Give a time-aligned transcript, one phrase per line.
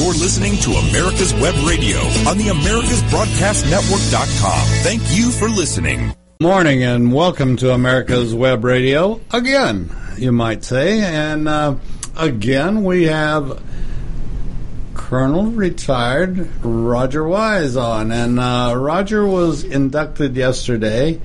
[0.00, 4.66] You're listening to America's Web Radio on the AmericasBroadcastNetwork.com.
[4.82, 6.14] Thank you for listening.
[6.40, 11.02] Morning and welcome to America's Web Radio again, you might say.
[11.02, 11.74] And uh,
[12.16, 13.62] again, we have
[14.94, 18.10] Colonel retired Roger Wise on.
[18.10, 21.20] And uh, Roger was inducted yesterday.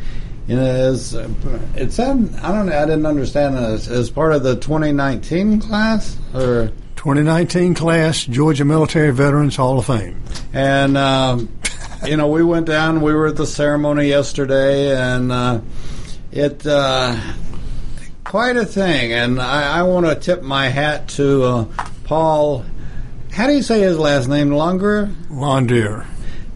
[0.48, 4.44] You know, as it said, I don't know, I didn't understand this, as part of
[4.44, 10.22] the 2019 class or 2019 class, Georgia Military Veterans Hall of Fame.
[10.54, 11.50] And, um,
[12.06, 15.62] you know, we went down, we were at the ceremony yesterday, and uh,
[16.32, 17.20] it, uh,
[18.24, 19.14] quite a thing.
[19.14, 21.66] And I, I want to tip my hat to uh,
[22.04, 22.66] Paul.
[23.32, 24.52] How do you say his last name?
[24.52, 25.10] Longer?
[25.30, 26.06] Londier.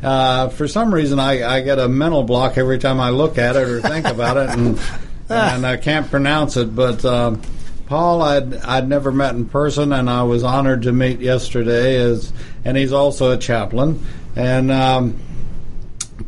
[0.01, 3.55] Uh, for some reason, I, I get a mental block every time I look at
[3.55, 4.79] it or think about it, and,
[5.29, 6.73] and I can't pronounce it.
[6.73, 7.41] But um,
[7.89, 11.95] Paul, I'd I'd never met in person, and I was honored to meet yesterday.
[11.95, 12.31] As
[12.63, 15.19] and he's also a chaplain, and um,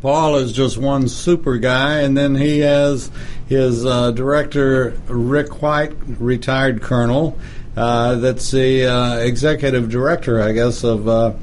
[0.01, 3.11] Paul is just one super guy, and then he has
[3.47, 7.37] his uh, director Rick White, retired colonel.
[7.77, 11.33] Uh, that's the uh, executive director, I guess, of uh,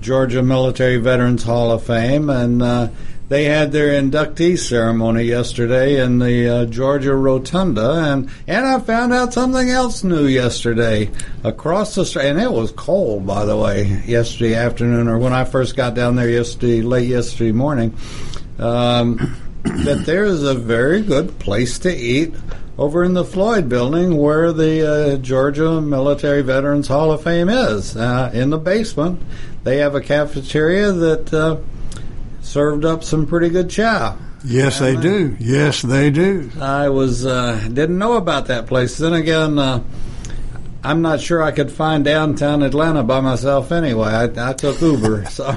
[0.00, 2.88] Georgia Military Veterans Hall of Fame, and uh,
[3.32, 9.14] they had their inductee ceremony yesterday in the uh, Georgia Rotunda, and and I found
[9.14, 11.10] out something else new yesterday
[11.42, 15.44] across the street, and it was cold, by the way, yesterday afternoon, or when I
[15.44, 17.96] first got down there yesterday, late yesterday morning.
[18.58, 22.34] Um, that there is a very good place to eat
[22.76, 27.96] over in the Floyd Building, where the uh, Georgia Military Veterans Hall of Fame is,
[27.96, 29.22] uh, in the basement.
[29.64, 31.56] They have a cafeteria that uh,
[32.52, 34.14] served up some pretty good chow.
[34.44, 35.34] Yes, they do.
[35.40, 36.50] Yes, they do.
[36.60, 38.98] I was uh, didn't know about that place.
[38.98, 39.82] Then again, uh,
[40.84, 44.08] I'm not sure I could find downtown Atlanta by myself anyway.
[44.08, 45.56] I, I took Uber, so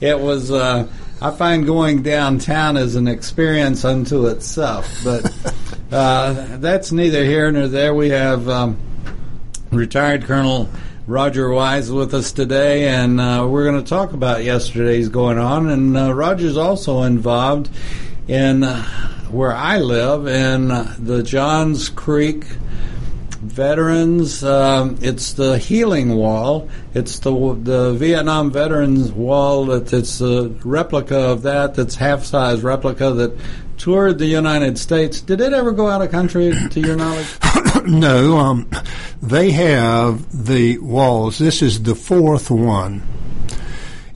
[0.00, 0.52] it was.
[0.52, 0.88] Uh,
[1.20, 5.34] I find going downtown is an experience unto itself, but
[5.90, 7.94] uh, that's neither here nor there.
[7.94, 8.78] We have um,
[9.72, 10.68] retired Colonel
[11.06, 15.68] Roger Wise with us today, and uh, we're going to talk about yesterday's going on.
[15.68, 17.68] And uh, Roger's also involved
[18.26, 18.82] in uh,
[19.30, 24.42] where I live in uh, the Johns Creek Veterans.
[24.42, 26.70] Um, it's the Healing Wall.
[26.94, 27.32] It's the
[27.62, 29.66] the Vietnam Veterans Wall.
[29.66, 31.74] That it's a replica of that.
[31.74, 33.38] That's half size replica that
[33.76, 35.20] toured the United States.
[35.20, 37.26] Did it ever go out of country, to your knowledge?
[37.86, 38.70] no, um,
[39.22, 41.38] they have the walls.
[41.38, 43.02] This is the fourth one,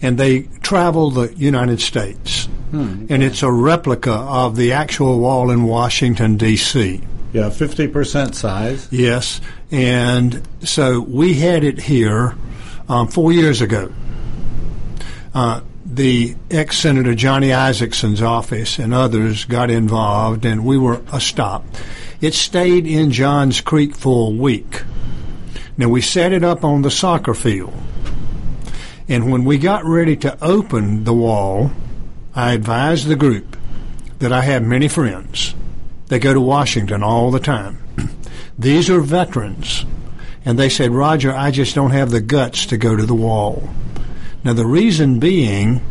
[0.01, 5.51] and they travel the United States, Hmm, and it's a replica of the actual wall
[5.51, 7.01] in Washington D.C.
[7.33, 8.89] Yeah, fifty percent size.
[8.91, 12.35] Yes, and so we had it here
[12.89, 13.93] um, four years ago.
[15.35, 21.21] Uh, the ex Senator Johnny Isakson's office and others got involved, and we were a
[21.21, 21.65] stop.
[22.21, 24.83] It stayed in Johns Creek for a week.
[25.77, 27.73] Now we set it up on the soccer field,
[29.09, 31.71] and when we got ready to open the wall,
[32.35, 33.57] I advised the group
[34.19, 35.55] that I have many friends.
[36.09, 37.79] They go to Washington all the time.
[38.59, 39.85] These are veterans.
[40.45, 43.69] And they said, Roger, I just don't have the guts to go to the wall.
[44.43, 45.83] Now, the reason being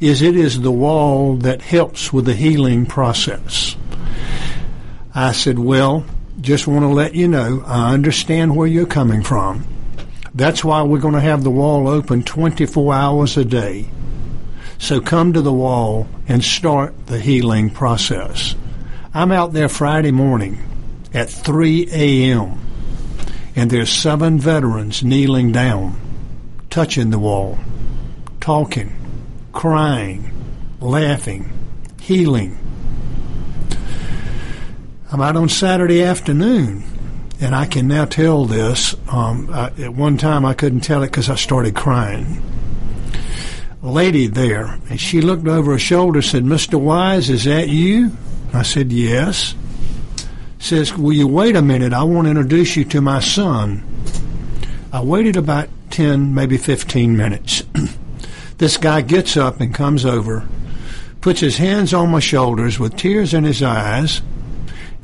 [0.00, 3.76] is it is the wall that helps with the healing process.
[5.14, 6.06] I said, Well,
[6.40, 9.66] just want to let you know, I understand where you're coming from.
[10.34, 13.90] That's why we're going to have the wall open 24 hours a day.
[14.78, 18.54] So come to the wall and start the healing process.
[19.12, 20.58] I'm out there Friday morning
[21.12, 22.58] at 3 a.m.
[23.54, 26.00] and there's seven veterans kneeling down,
[26.70, 27.58] touching the wall,
[28.40, 28.96] talking,
[29.52, 30.32] crying,
[30.80, 31.52] laughing,
[32.00, 32.58] healing.
[35.12, 36.84] I'm out on Saturday afternoon,
[37.38, 38.96] and I can now tell this.
[39.08, 42.42] Um, I, at one time, I couldn't tell it because I started crying.
[43.82, 46.80] A lady there, and she looked over her shoulder, said, "Mr.
[46.80, 48.16] Wise, is that you?"
[48.54, 49.54] I said, "Yes."
[50.58, 51.92] Says, "Will you wait a minute?
[51.92, 53.82] I want to introduce you to my son."
[54.94, 57.64] I waited about ten, maybe fifteen minutes.
[58.56, 60.48] this guy gets up and comes over,
[61.20, 64.22] puts his hands on my shoulders with tears in his eyes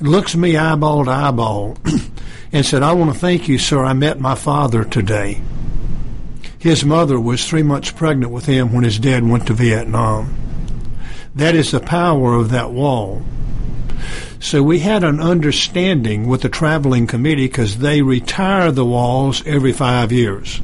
[0.01, 1.77] looks me eyeball to eyeball
[2.53, 3.85] and said, I want to thank you, sir.
[3.85, 5.41] I met my father today.
[6.59, 10.37] His mother was three months pregnant with him when his dad went to Vietnam.
[11.35, 13.23] That is the power of that wall.
[14.41, 19.73] So we had an understanding with the traveling committee because they retire the walls every
[19.73, 20.61] five years.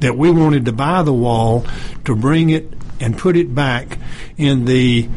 [0.00, 1.64] that we wanted to buy the wall
[2.04, 2.70] to bring it
[3.00, 3.98] and put it back
[4.36, 5.08] in the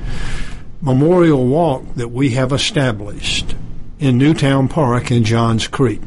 [0.81, 3.56] memorial walk that we have established
[4.00, 6.01] in Newtown Park in Johns Creek.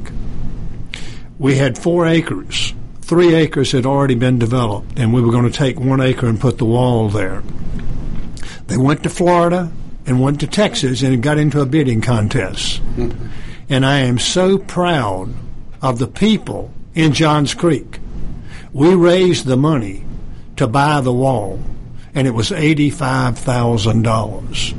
[1.38, 2.74] We had four acres.
[3.00, 6.40] Three acres had already been developed, and we were going to take one acre and
[6.40, 7.42] put the wall there.
[8.68, 9.72] They went to Florida
[10.06, 12.80] and went to Texas and got into a bidding contest.
[12.96, 13.26] Mm-hmm.
[13.68, 15.32] and I am so proud
[15.82, 17.98] of the people in Johns Creek.
[18.72, 20.04] We raised the money
[20.56, 21.58] to buy the wall,
[22.14, 24.74] and it was $85,000.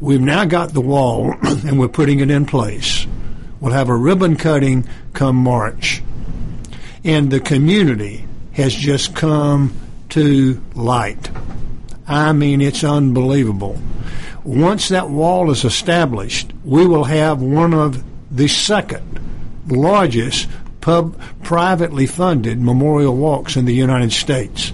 [0.00, 3.06] We've now got the wall, and we're putting it in place.
[3.60, 6.02] We'll have a ribbon cutting come March.
[7.04, 9.74] And the community has just come
[10.10, 11.30] to light.
[12.06, 13.80] I mean, it's unbelievable.
[14.44, 19.20] Once that wall is established, we will have one of the second
[19.68, 20.48] largest
[20.80, 24.72] pub privately funded memorial walks in the United States.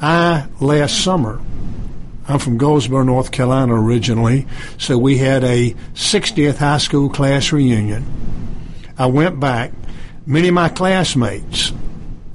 [0.00, 1.40] I last summer
[2.28, 4.46] I'm from Goldsboro, North Carolina originally,
[4.78, 8.04] so we had a 60th high school class reunion.
[8.96, 9.72] I went back.
[10.26, 11.72] Many of my classmates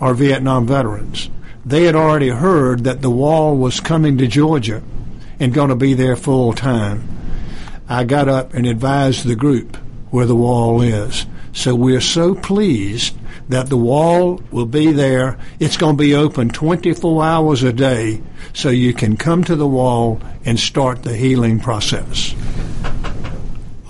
[0.01, 1.29] are Vietnam veterans
[1.65, 4.83] they had already heard that the wall was coming to Georgia
[5.39, 7.09] and going to be there full time.
[7.89, 9.75] I got up and advised the group
[10.11, 11.25] where the wall is.
[11.53, 13.15] So we're so pleased
[13.49, 15.37] that the wall will be there.
[15.59, 18.21] It's going to be open 24 hours a day
[18.53, 22.35] so you can come to the wall and start the healing process.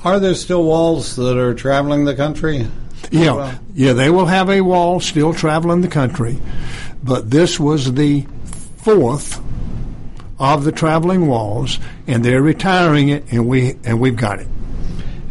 [0.04, 2.68] Are there still walls that are traveling the country?
[3.12, 3.60] Yeah, well?
[3.74, 6.40] yeah, they will have a wall still traveling the country
[7.06, 8.26] but this was the
[8.78, 9.40] fourth
[10.40, 11.78] of the traveling walls,
[12.08, 14.48] and they're retiring it, and we and we've got it.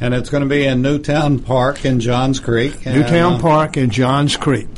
[0.04, 2.84] And it's going to be in Newtown Park in Johns Creek.
[2.84, 4.68] Newtown uh, Park in Johns Creek.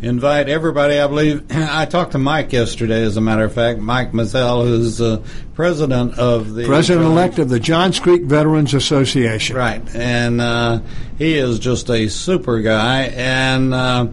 [0.00, 1.00] Invite everybody.
[1.00, 3.02] I believe I talked to Mike yesterday.
[3.02, 5.24] As a matter of fact, Mike Mizell, who's uh,
[5.54, 9.56] president of the president elect of the Johns Creek Veterans Association.
[9.56, 10.82] Right, and uh,
[11.18, 14.06] he is just a super guy, and uh,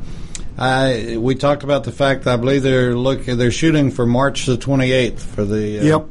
[0.57, 4.57] I we talked about the fact I believe they're looking they're shooting for March the
[4.57, 6.07] 28th for the uh, yep.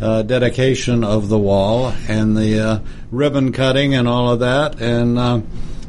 [0.00, 2.78] Uh, dedication of the wall and the uh,
[3.10, 5.40] ribbon cutting and all of that and uh,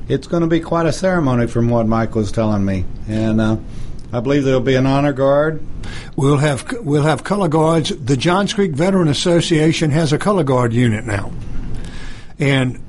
[0.08, 3.58] it's going to be quite a ceremony from what Mike was telling me and uh,
[4.12, 5.62] I believe there'll be an honor guard.
[6.16, 7.90] We'll have we'll have color guards.
[7.90, 11.32] The Johns Creek Veteran Association has a color guard unit now,
[12.40, 12.82] and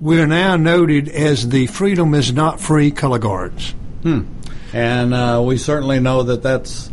[0.00, 3.70] we're now noted as the Freedom is Not Free color guards.
[4.02, 4.22] Hmm.
[4.72, 6.90] And uh, we certainly know that that's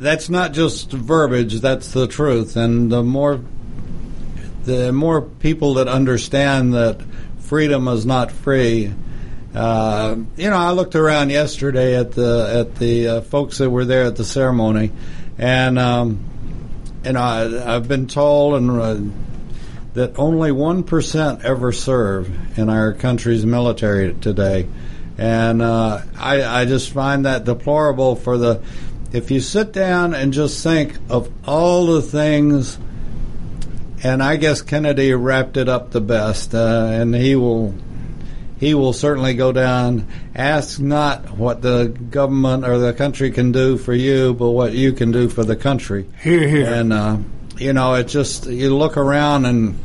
[0.00, 2.56] that's not just verbiage; that's the truth.
[2.56, 3.40] And the more
[4.64, 7.00] the more people that understand that
[7.38, 8.92] freedom is not free.
[9.54, 13.84] Uh, you know, I looked around yesterday at the at the uh, folks that were
[13.84, 14.92] there at the ceremony,
[15.36, 16.24] and um,
[17.04, 18.96] you I, have been told and uh,
[19.94, 24.68] that only one percent ever serve in our country's military today.
[25.18, 28.62] And uh, I, I just find that deplorable for the.
[29.12, 32.78] If you sit down and just think of all the things,
[34.02, 37.74] and I guess Kennedy wrapped it up the best, uh, and he will
[38.58, 40.06] he will certainly go down.
[40.34, 44.92] Ask not what the government or the country can do for you, but what you
[44.92, 46.06] can do for the country.
[46.22, 46.66] Here, here.
[46.66, 47.18] And uh,
[47.58, 49.78] you know, it's just you look around and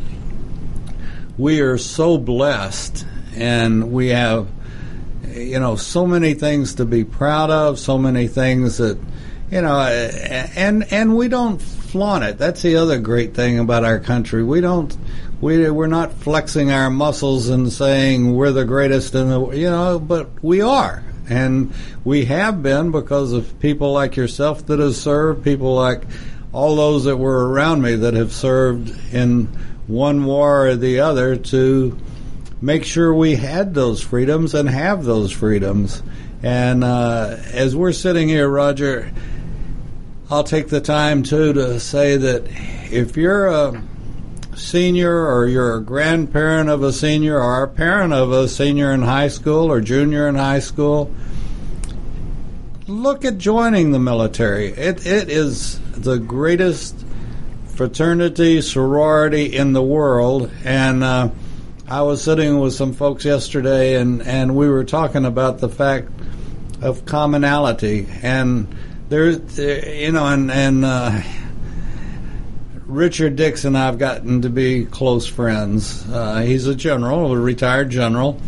[1.38, 4.48] we are so blessed, and we have
[5.36, 8.98] you know, so many things to be proud of, so many things that,
[9.56, 12.38] you know, and and we don't flaunt it.
[12.38, 14.44] That's the other great thing about our country.
[14.44, 14.96] We don't
[15.40, 19.98] we we're not flexing our muscles and saying we're the greatest in the you know,
[19.98, 21.06] but we are.
[21.30, 26.04] And we have been because of people like yourself that have served, people like
[26.52, 29.46] all those that were around me that have served in
[29.88, 31.98] one war or the other to
[32.62, 36.04] make sure we had those freedoms and have those freedoms.
[36.44, 39.12] And uh, as we're sitting here, Roger,
[40.29, 42.48] I'll take the time too to say that
[42.91, 43.84] if you're a
[44.55, 49.03] senior or you're a grandparent of a senior or a parent of a senior in
[49.03, 51.13] high school or junior in high school,
[52.88, 54.70] look at joining the military.
[54.70, 57.05] It, it is the greatest
[57.67, 60.50] fraternity, sorority in the world.
[60.63, 61.29] And uh,
[61.88, 66.10] I was sitting with some folks yesterday, and, and we were talking about the fact
[66.82, 68.67] of commonality, and
[69.10, 71.22] there's, you know, and and uh,
[72.86, 76.08] Richard Dix and I've gotten to be close friends.
[76.10, 78.40] Uh, he's a general, a retired general,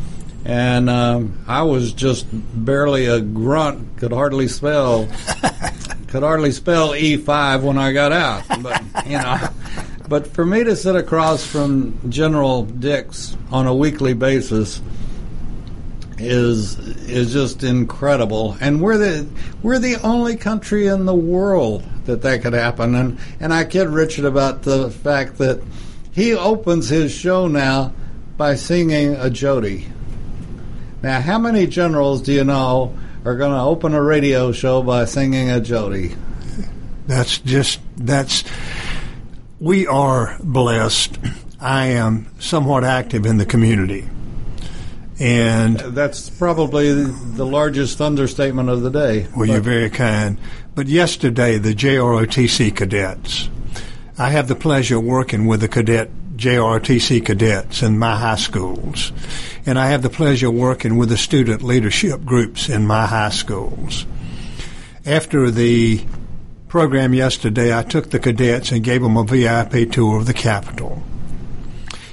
[0.45, 5.07] and um, I was just barely a grunt, could hardly spell,
[6.07, 8.43] could hardly spell E five when I got out.
[8.61, 9.49] But you know,
[10.07, 14.81] but for me to sit across from General Dix on a weekly basis
[16.19, 18.57] is is just incredible.
[18.59, 19.27] And we're the
[19.61, 22.95] we're the only country in the world that that could happen.
[22.95, 25.61] And and I kid Richard about the fact that
[26.11, 27.93] he opens his show now
[28.37, 29.87] by singing a Jody.
[31.03, 35.05] Now, how many generals do you know are going to open a radio show by
[35.05, 36.15] singing a Jody?
[37.05, 38.43] That's just that's
[39.59, 41.17] we are blessed.
[41.59, 44.07] I am somewhat active in the community.
[45.19, 49.27] And that's probably the largest understatement of the day.
[49.35, 50.37] Well, you're very kind.
[50.75, 53.49] But yesterday, the JROTC cadets,
[54.17, 59.11] I have the pleasure of working with the cadet JROTC cadets in my high schools,
[59.65, 63.29] and I have the pleasure of working with the student leadership groups in my high
[63.29, 64.05] schools.
[65.03, 66.05] After the
[66.67, 71.01] program yesterday, I took the cadets and gave them a VIP tour of the Capitol.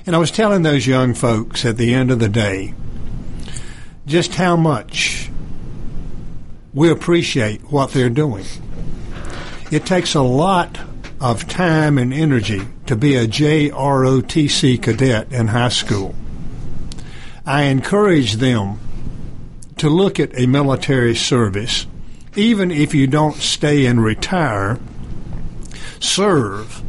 [0.07, 2.73] And I was telling those young folks at the end of the day
[4.07, 5.31] just how much
[6.75, 8.45] we appreciate what they're doing.
[9.71, 10.79] It takes a lot
[11.21, 16.15] of time and energy to be a JROTC cadet in high school.
[17.47, 18.79] I encourage them
[19.79, 21.87] to look at a military service,
[22.37, 24.79] even if you don't stay and retire,
[26.01, 26.83] serve,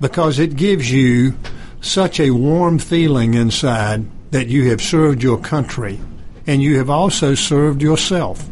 [0.00, 1.36] because it gives you
[1.80, 6.00] such a warm feeling inside that you have served your country
[6.50, 8.44] and you have also served yourself.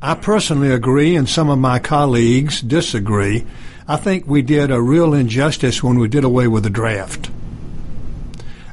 [0.00, 3.44] I personally agree, and some of my colleagues disagree.
[3.86, 7.30] I think we did a real injustice when we did away with the draft.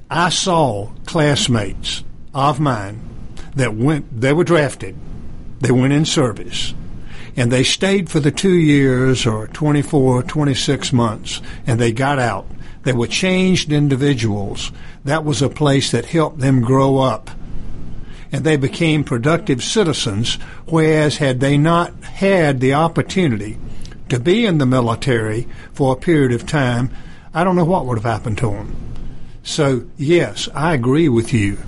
[0.09, 3.01] I saw classmates of mine
[3.55, 4.95] that went, they were drafted,
[5.59, 6.73] they went in service,
[7.35, 12.47] and they stayed for the two years or 24, 26 months, and they got out.
[12.83, 14.71] They were changed individuals.
[15.03, 17.29] That was a place that helped them grow up
[18.33, 20.35] and they became productive citizens,
[20.65, 23.59] whereas had they not had the opportunity
[24.09, 26.89] to be in the military for a period of time,
[27.33, 28.75] I don't know what would have happened to them.
[29.43, 31.59] So, yes, I agree with you.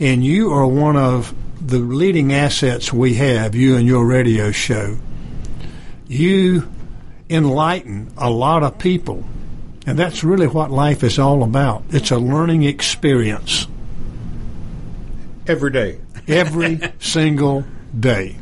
[0.00, 4.96] And you are one of the leading assets we have, you and your radio show.
[6.06, 6.66] You
[7.28, 9.22] enlighten a lot of people.
[9.86, 11.82] And that's really what life is all about.
[11.90, 13.66] It's a learning experience.
[15.48, 15.98] Every day.
[16.28, 17.64] Every single
[17.98, 18.36] day.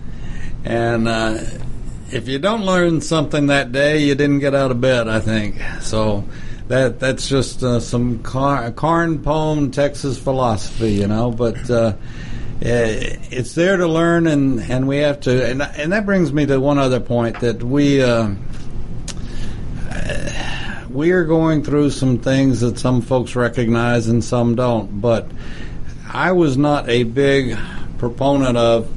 [0.65, 1.39] And uh,
[2.11, 5.63] if you don't learn something that day, you didn't get out of bed, I think.
[5.83, 6.25] So
[6.67, 11.31] that that's just uh, some car, Carn poem, Texas philosophy, you know.
[11.31, 11.95] But uh,
[12.61, 15.49] eh, it's there to learn, and, and we have to.
[15.49, 18.03] And, and that brings me to one other point that we.
[18.03, 18.35] Uh,
[20.91, 25.31] we are going through some things that some folks recognize and some don't, but
[26.09, 27.59] I was not a big
[27.99, 28.89] proponent of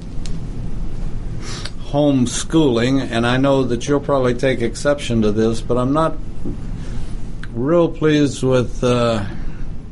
[1.88, 6.18] homeschooling, and I know that you'll probably take exception to this, but I'm not
[7.54, 9.26] real pleased with uh,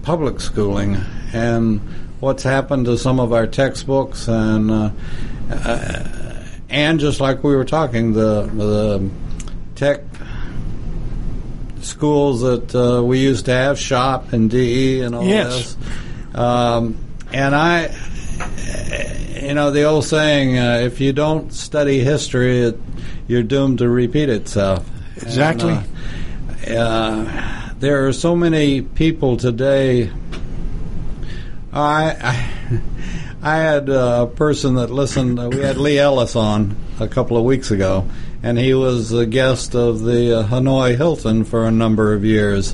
[0.03, 0.97] public schooling
[1.33, 1.81] and
[2.19, 4.89] what's happened to some of our textbooks and uh,
[5.51, 9.09] uh, and just like we were talking the the
[9.75, 10.01] tech
[11.81, 15.75] schools that uh, we used to have shop and DE and all yes.
[15.75, 16.97] this um,
[17.33, 17.89] and I
[19.41, 22.79] you know the old saying: uh, if you don't study history, it,
[23.27, 24.87] you're doomed to repeat itself.
[25.17, 25.77] Exactly.
[26.65, 30.11] And, uh, uh, there are so many people today.
[31.71, 32.81] I I,
[33.41, 35.39] I had a person that listened.
[35.39, 38.07] Uh, we had Lee Ellis on a couple of weeks ago,
[38.43, 42.73] and he was a guest of the uh, Hanoi Hilton for a number of years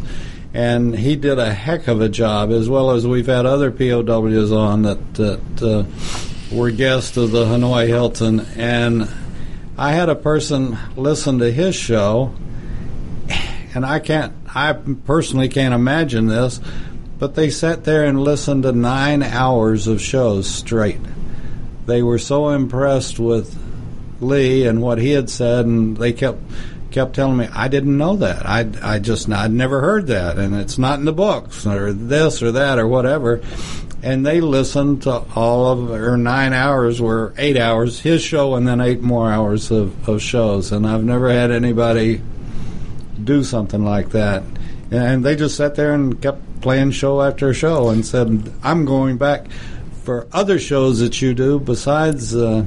[0.54, 4.52] and he did a heck of a job, as well as we've had other POWs
[4.52, 9.10] on that that uh, were guests of the Hanoi Hilton, and
[9.78, 12.36] I had a person listen to his show,
[13.74, 16.60] and I can't, I personally can't imagine this,
[17.18, 21.00] but they sat there and listened to nine hours of shows straight.
[21.88, 23.58] They were so impressed with
[24.22, 26.40] Lee and what he had said, and they kept
[26.94, 28.46] kept telling me I didn't know that.
[28.46, 32.42] I I just I'd never heard that, and it's not in the books or this
[32.42, 33.42] or that or whatever.
[34.02, 38.68] And they listened to all of or nine hours or eight hours his show, and
[38.68, 40.72] then eight more hours of, of shows.
[40.72, 42.22] And I've never had anybody
[43.24, 44.44] do something like that.
[44.92, 49.18] And they just sat there and kept playing show after show and said, I'm going
[49.18, 49.48] back
[50.04, 52.66] for other shows that you do besides uh,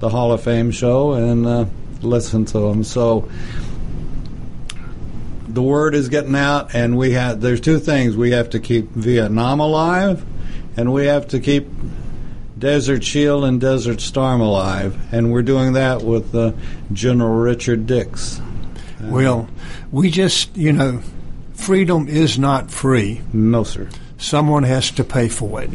[0.00, 1.64] the Hall of Fame show and uh,
[2.02, 2.84] listen to them.
[2.84, 3.28] So
[5.48, 7.40] the word is getting out, and we have.
[7.40, 10.24] There's two things we have to keep Vietnam alive,
[10.76, 11.68] and we have to keep
[12.58, 16.52] Desert Shield and Desert Storm alive, and we're doing that with uh,
[16.92, 18.40] General Richard Dix.
[19.00, 19.48] Well,
[19.90, 21.02] we just, you know,
[21.54, 23.20] freedom is not free.
[23.32, 23.88] No, sir.
[24.16, 25.70] Someone has to pay for it.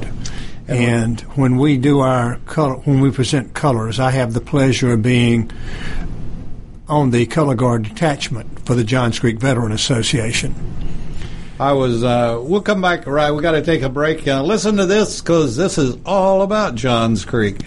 [0.69, 5.01] And when we do our color, when we present colors, I have the pleasure of
[5.01, 5.51] being
[6.89, 10.55] on the color guard detachment for the Johns Creek Veteran Association.
[11.59, 12.03] I was.
[12.03, 13.07] Uh, we'll come back.
[13.07, 14.27] Right, we got to take a break.
[14.27, 17.57] Uh, listen to this because this is all about Johns Creek.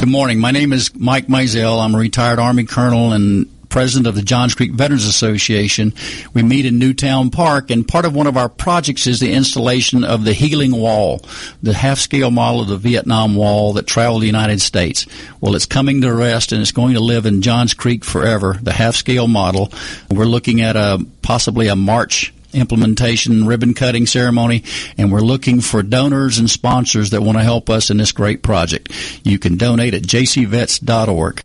[0.00, 0.38] Good morning.
[0.38, 1.84] My name is Mike Mizell.
[1.84, 5.94] I'm a retired Army colonel and president of the Johns Creek Veterans Association.
[6.34, 10.04] We meet in Newtown Park, and part of one of our projects is the installation
[10.04, 11.22] of the Healing Wall,
[11.62, 15.06] the half-scale model of the Vietnam Wall that traveled the United States.
[15.40, 18.72] Well, it's coming to rest, and it's going to live in Johns Creek forever, the
[18.72, 19.72] half-scale model.
[20.10, 24.64] We're looking at a possibly a March implementation ribbon cutting ceremony
[24.98, 28.42] and we're looking for donors and sponsors that want to help us in this great
[28.42, 28.88] project.
[29.24, 31.44] You can donate at jcvets.org.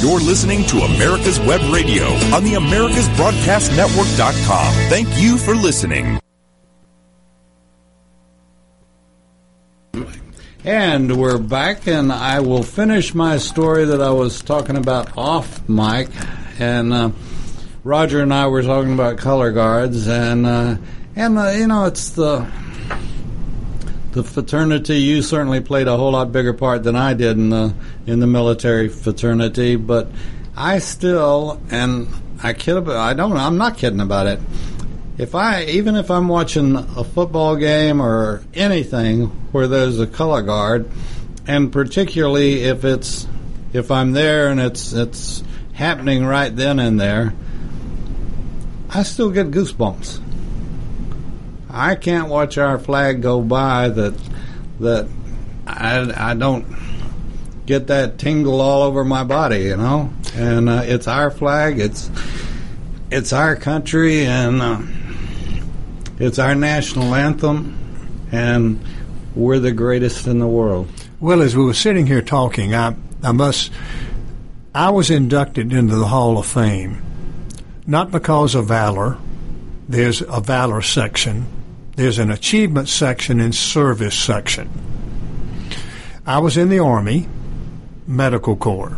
[0.00, 4.72] You're listening to America's Web Radio on the AmericasBroadcastNetwork.com.
[4.88, 6.18] Thank you for listening.
[10.64, 15.68] And we're back, and I will finish my story that I was talking about off
[15.68, 16.08] mic.
[16.58, 17.10] And uh,
[17.84, 20.76] Roger and I were talking about color guards, and uh,
[21.14, 22.50] and uh, you know it's the
[24.12, 24.98] the fraternity.
[24.98, 27.74] You certainly played a whole lot bigger part than I did in the
[28.06, 30.08] in the military fraternity, but
[30.56, 32.08] I still and
[32.42, 32.96] I kid about.
[32.96, 33.36] I don't.
[33.36, 34.40] I'm not kidding about it.
[35.18, 40.42] If I even if I'm watching a football game or anything where there's a color
[40.42, 40.90] guard,
[41.46, 43.26] and particularly if it's
[43.72, 47.34] if I'm there and it's it's happening right then and there,
[48.88, 50.20] I still get goosebumps.
[51.72, 54.14] I can't watch our flag go by that
[54.80, 55.08] that
[55.66, 56.66] I, I don't
[57.66, 60.12] get that tingle all over my body, you know.
[60.34, 61.78] And uh, it's our flag.
[61.78, 62.10] It's
[63.10, 64.82] it's our country, and uh,
[66.18, 67.76] it's our national anthem,
[68.30, 68.80] and
[69.34, 70.88] we're the greatest in the world.
[71.18, 73.72] Well, as we were sitting here talking, I, I must,
[74.74, 77.02] I was inducted into the Hall of Fame,
[77.86, 79.18] not because of valor.
[79.88, 81.46] There's a valor section.
[82.00, 84.70] There's an achievement section and service section.
[86.24, 87.28] I was in the Army,
[88.06, 88.96] Medical Corps.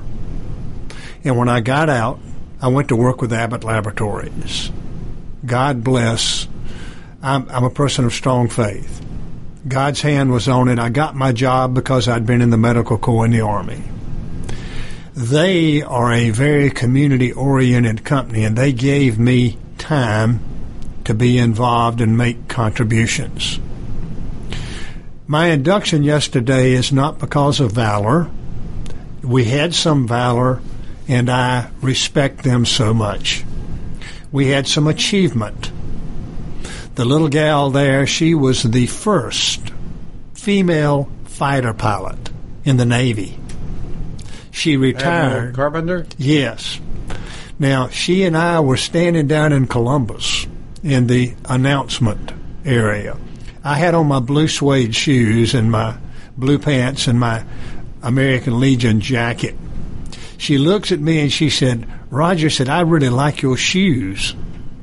[1.24, 2.20] And when I got out,
[2.60, 4.70] I went to work with Abbott Laboratories.
[5.44, 6.46] God bless.
[7.24, 9.04] I'm, I'm a person of strong faith.
[9.66, 10.78] God's hand was on it.
[10.78, 13.82] I got my job because I'd been in the Medical Corps in the Army.
[15.14, 20.51] They are a very community oriented company and they gave me time
[21.04, 23.58] to be involved and make contributions.
[25.26, 28.30] My induction yesterday is not because of valor.
[29.22, 30.60] We had some valor,
[31.08, 33.44] and I respect them so much.
[34.30, 35.70] We had some achievement.
[36.96, 39.72] The little gal there, she was the first
[40.34, 42.30] female fighter pilot
[42.64, 43.38] in the Navy.
[44.50, 45.32] She retired.
[45.32, 46.06] Admiral Carpenter.
[46.18, 46.78] Yes.
[47.58, 50.46] Now, she and I were standing down in Columbus
[50.82, 52.32] in the announcement
[52.64, 53.16] area.
[53.64, 55.96] I had on my blue suede shoes and my
[56.36, 57.44] blue pants and my
[58.02, 59.56] American Legion jacket.
[60.38, 64.34] She looks at me and she said, Roger said, I really like your shoes.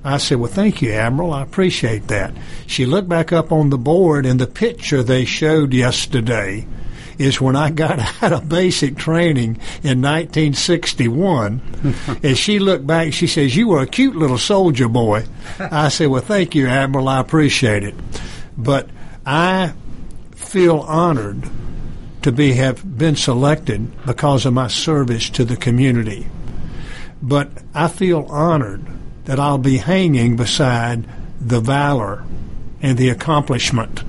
[0.03, 1.33] I said, Well, thank you, Admiral.
[1.33, 2.33] I appreciate that.
[2.65, 6.65] She looked back up on the board, and the picture they showed yesterday
[7.19, 11.62] is when I got out of basic training in 1961.
[12.23, 15.25] and she looked back, she says, You were a cute little soldier boy.
[15.60, 17.08] I said, Well, thank you, Admiral.
[17.08, 17.93] I appreciate it.
[18.58, 18.89] But
[19.25, 19.73] I
[20.32, 21.47] feel honored
[22.23, 26.27] to be have been selected because of my service to the community.
[27.21, 28.86] But I feel honored
[29.25, 31.05] that I'll be hanging beside
[31.39, 32.23] the valor
[32.82, 34.03] and the accomplishment.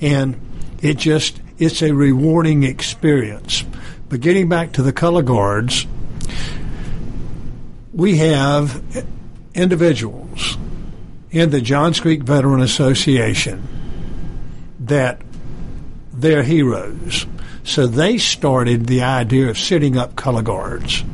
[0.00, 0.38] And
[0.80, 3.64] it just it's a rewarding experience.
[4.08, 5.86] But getting back to the color guards,
[7.92, 8.82] we have
[9.54, 10.58] individuals
[11.30, 13.66] in the Johns Creek Veteran Association
[14.80, 15.20] that
[16.12, 17.26] they're heroes.
[17.62, 21.04] So they started the idea of setting up color guards.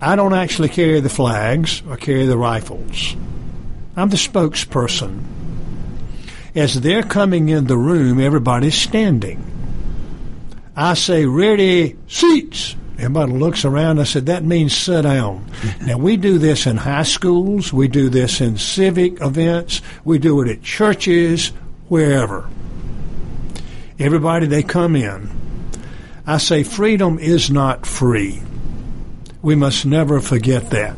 [0.00, 3.14] I don't actually carry the flags or carry the rifles.
[3.94, 5.35] I'm the spokesperson.
[6.56, 9.44] As they're coming in the room, everybody's standing.
[10.74, 12.74] I say, ready, seats.
[12.96, 14.00] Everybody looks around.
[14.00, 15.44] I said, that means sit down.
[15.82, 17.74] now, we do this in high schools.
[17.74, 19.82] We do this in civic events.
[20.02, 21.48] We do it at churches,
[21.88, 22.48] wherever.
[23.98, 25.30] Everybody, they come in.
[26.26, 28.40] I say freedom is not free.
[29.42, 30.96] We must never forget that.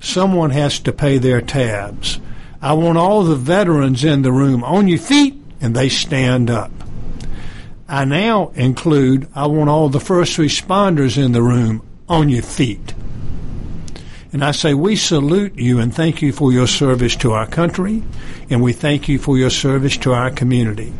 [0.00, 2.18] Someone has to pay their tabs.
[2.62, 6.70] I want all the veterans in the room on your feet, and they stand up.
[7.88, 12.94] I now include, I want all the first responders in the room on your feet.
[14.32, 18.02] And I say, we salute you and thank you for your service to our country,
[18.48, 20.92] and we thank you for your service to our community.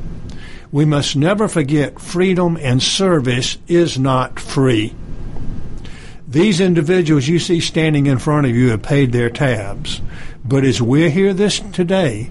[0.72, 4.94] We must never forget freedom and service is not free.
[6.26, 10.00] These individuals you see standing in front of you have paid their tabs.
[10.44, 12.30] But as we're here this today,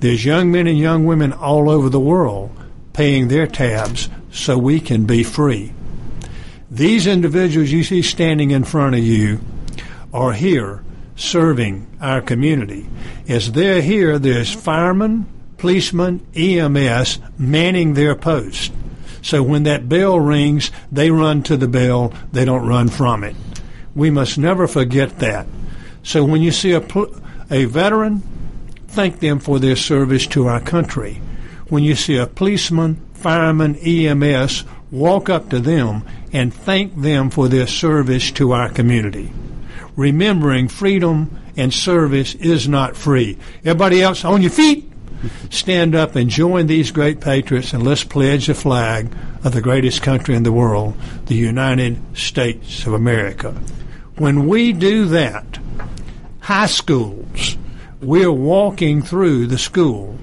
[0.00, 2.50] there's young men and young women all over the world
[2.92, 5.72] paying their tabs so we can be free.
[6.70, 9.40] These individuals you see standing in front of you
[10.12, 10.82] are here
[11.16, 12.88] serving our community.
[13.28, 15.26] As they're here, there's firemen,
[15.58, 18.72] policemen, EMS manning their post.
[19.22, 23.36] So when that bell rings, they run to the bell, they don't run from it.
[23.94, 25.46] We must never forget that.
[26.02, 26.80] So when you see a,
[27.50, 28.22] a veteran,
[28.88, 31.20] thank them for their service to our country.
[31.68, 37.48] When you see a policeman, fireman, EMS, walk up to them and thank them for
[37.48, 39.32] their service to our community.
[39.96, 43.36] Remembering freedom and service is not free.
[43.64, 44.90] Everybody else on your feet
[45.50, 49.12] stand up and join these great patriots and let's pledge the flag
[49.44, 50.94] of the greatest country in the world,
[51.26, 53.52] the United States of America.
[54.16, 55.58] When we do that,
[56.50, 57.56] high schools,
[58.02, 60.18] we're walking through the school.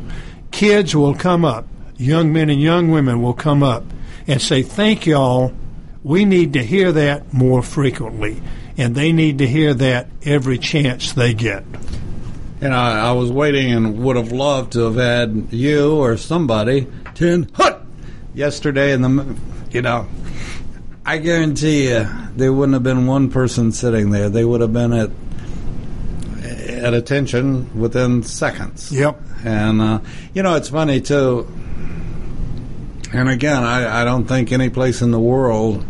[0.52, 3.86] Kids will come up, young men and young women will come up
[4.28, 5.54] and say, Thank y'all.
[6.04, 8.42] We need to hear that more frequently,
[8.78, 11.64] and they need to hear that every chance they get.
[12.60, 16.88] And know, I was waiting and would have loved to have had you or somebody
[17.16, 17.86] ten hut
[18.34, 19.36] yesterday in the,
[19.72, 20.06] you know,
[21.06, 24.28] I guarantee you there wouldn't have been one person sitting there.
[24.28, 25.10] They would have been at
[26.78, 28.92] at attention within seconds.
[28.92, 29.22] Yep.
[29.44, 30.00] And uh,
[30.34, 31.48] you know, it's funny too.
[33.14, 35.86] And again, I, I don't think any place in the world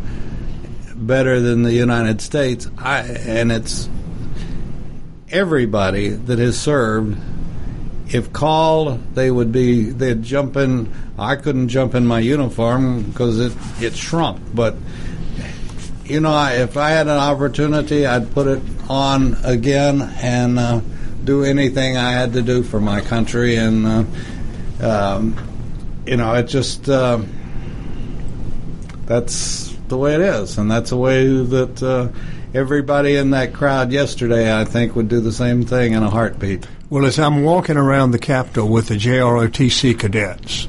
[0.96, 2.70] better than the United States.
[2.78, 3.90] I and it's
[5.30, 7.18] everybody that has served,
[8.10, 10.94] if called, they would be they'd jump in.
[11.18, 14.76] I couldn't jump in my uniform because it it shrunk, but
[16.10, 20.82] you know, if I had an opportunity, I'd put it on again and uh,
[21.24, 23.56] do anything I had to do for my country.
[23.58, 24.04] And uh,
[24.82, 25.36] um,
[26.06, 27.22] you know, it just uh,
[29.06, 32.10] that's the way it is, and that's the way that uh,
[32.54, 36.68] everybody in that crowd yesterday, I think, would do the same thing in a heartbeat.
[36.90, 40.68] Well, as I'm walking around the Capitol with the JROTC cadets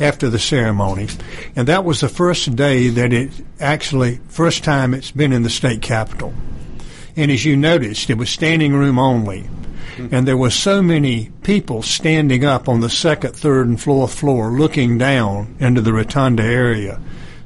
[0.00, 1.08] after the ceremony,
[1.56, 3.30] and that was the first day that it
[3.60, 6.32] actually, first time it's been in the state capitol.
[7.16, 9.48] And as you noticed, it was standing room only.
[10.12, 14.52] And there were so many people standing up on the second, third, and fourth floor
[14.52, 17.00] looking down into the rotunda area.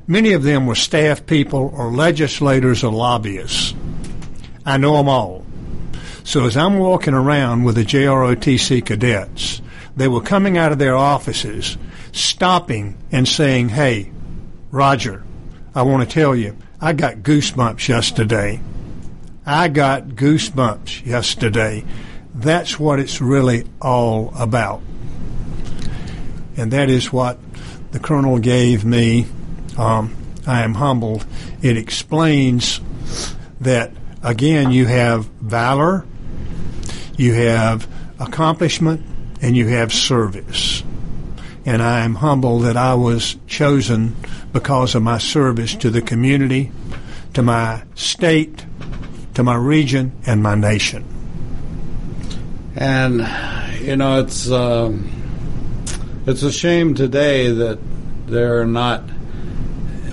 [0.06, 3.72] Many of them were staff people or legislators or lobbyists.
[4.66, 5.46] I know them all.
[6.24, 9.62] So as I'm walking around with the JROTC cadets,
[9.96, 11.78] they were coming out of their offices.
[12.12, 14.10] Stopping and saying, "Hey,
[14.70, 15.24] Roger,
[15.74, 18.60] I want to tell you, I got goosebumps yesterday.
[19.44, 21.84] I got goosebumps yesterday."
[22.34, 24.80] That's what it's really all about.
[26.56, 27.38] And that is what
[27.92, 29.26] the Colonel gave me.
[29.76, 31.24] Um, I am humbled.
[31.60, 32.80] It explains
[33.60, 36.04] that, again, you have valor,
[37.16, 37.86] you have
[38.18, 39.04] accomplishment,
[39.40, 40.82] and you have service.
[41.64, 44.16] And I am humbled that I was chosen
[44.52, 46.72] because of my service to the community,
[47.34, 48.66] to my state,
[49.34, 51.04] to my region, and my nation.
[52.74, 53.20] And
[53.80, 54.92] you know, it's uh,
[56.26, 57.78] it's a shame today that
[58.26, 59.02] there are not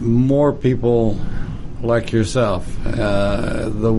[0.02, 1.20] more people
[1.82, 2.68] like yourself.
[2.86, 3.94] Uh, the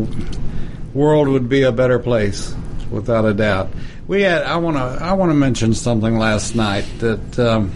[0.95, 2.55] world would be a better place,
[2.91, 3.71] without a doubt.
[4.11, 4.43] We had.
[4.43, 4.83] I want to.
[4.83, 7.71] I want to mention something last night that um,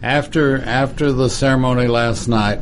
[0.00, 2.60] after after the ceremony last night.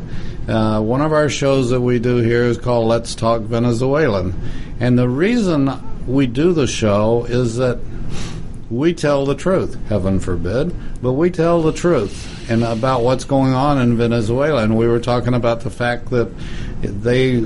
[0.48, 4.32] Uh, one of our shows that we do here is called Let's Talk Venezuelan.
[4.80, 5.70] And the reason
[6.06, 7.78] we do the show is that
[8.70, 13.52] we tell the truth, heaven forbid, but we tell the truth and about what's going
[13.52, 14.62] on in Venezuela.
[14.62, 16.34] And we were talking about the fact that
[16.80, 17.44] they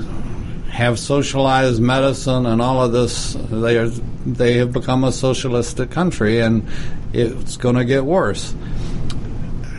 [0.73, 3.37] have socialized medicine and all of this.
[3.51, 3.89] They are
[4.25, 6.67] they have become a socialistic country, and
[7.13, 8.55] it's going to get worse.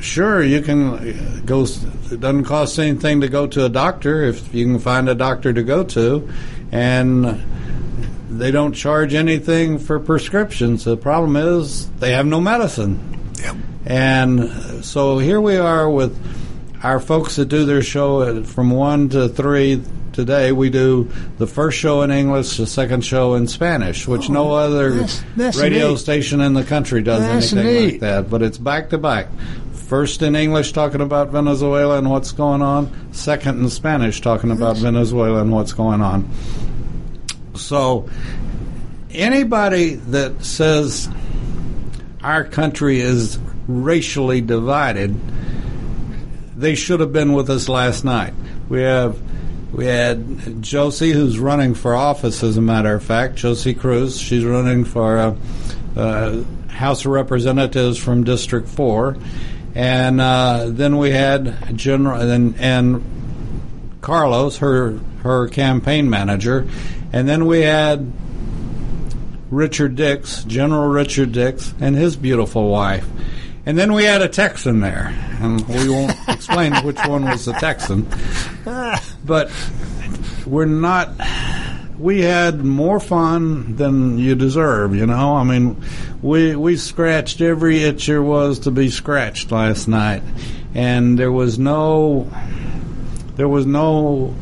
[0.01, 1.65] Sure, you can go.
[1.65, 5.53] It doesn't cost anything to go to a doctor if you can find a doctor
[5.53, 6.31] to go to,
[6.71, 7.43] and
[8.31, 10.85] they don't charge anything for prescriptions.
[10.85, 13.33] The problem is they have no medicine.
[13.43, 13.57] Yep.
[13.87, 16.17] And so here we are with
[16.85, 19.83] our folks that do their show from one to three
[20.15, 20.53] today.
[20.53, 24.55] We do the first show in English, the second show in Spanish, which no oh,
[24.55, 25.99] other Oh, that's- that's radio neat.
[25.99, 28.31] station in the country does That's anything like that.
[28.31, 29.29] But it's back to back.
[29.73, 32.91] First in English, talking about Venezuela and what's going on.
[33.13, 36.29] Second in Spanish, talking about Venezuela and what's going on.
[37.55, 38.09] So,
[39.13, 41.09] anybody that says
[42.23, 45.15] our country is racially divided,
[46.57, 48.33] they should have been with us last night.
[48.69, 49.19] We have
[49.75, 54.19] we had Josie, who's running for office, as a matter of fact, Josie Cruz.
[54.19, 55.37] She's running for uh,
[55.97, 59.17] uh, House of Representatives from District Four,
[59.75, 66.69] and uh, then we had General and, and Carlos, her her campaign manager,
[67.13, 68.13] and then we had
[69.51, 73.09] Richard Dix, General Richard Dix, and his beautiful wife.
[73.67, 77.53] And then we had a Texan there, and we won't explain which one was the
[77.55, 78.07] Texan.
[79.25, 79.51] But
[80.47, 81.11] we're not.
[81.99, 85.37] We had more fun than you deserve, you know.
[85.37, 85.83] I mean,
[86.21, 90.23] we we scratched every itch there was to be scratched last night,
[90.75, 92.31] and there was no
[93.37, 94.35] there was no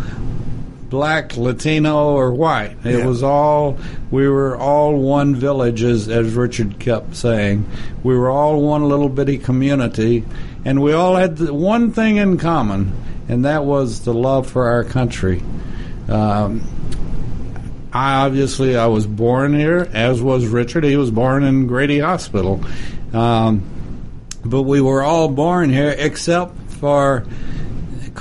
[0.92, 2.76] black, Latino, or white.
[2.84, 3.06] It Yeah.
[3.06, 3.78] was all
[4.10, 7.64] we were all one village, as as Richard kept saying.
[8.04, 10.22] We were all one little bitty community,
[10.66, 12.92] and we all had one thing in common,
[13.26, 15.42] and that was the love for our country.
[16.10, 16.60] Um,
[17.90, 20.84] I obviously I was born here, as was Richard.
[20.84, 22.60] He was born in Grady Hospital,
[23.14, 23.62] um,
[24.44, 27.24] but we were all born here except for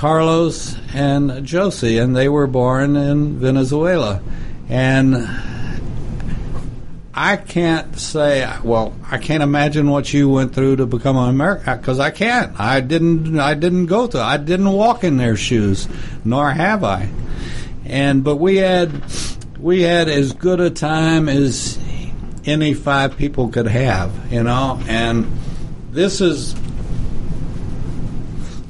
[0.02, 4.20] Carlos and Josie, and they were born in Venezuela.
[4.68, 5.14] And
[7.14, 11.78] I can't say, well, I can't imagine what you went through to become an American
[11.78, 12.58] because I can't.
[12.58, 13.38] I didn't.
[13.38, 14.22] I didn't go through.
[14.22, 15.86] I didn't walk in their shoes,
[16.24, 17.08] nor have I.
[17.84, 18.90] And but we had
[19.60, 21.78] we had as good a time as
[22.44, 24.82] any five people could have, you know.
[24.88, 25.30] And
[25.92, 26.56] this is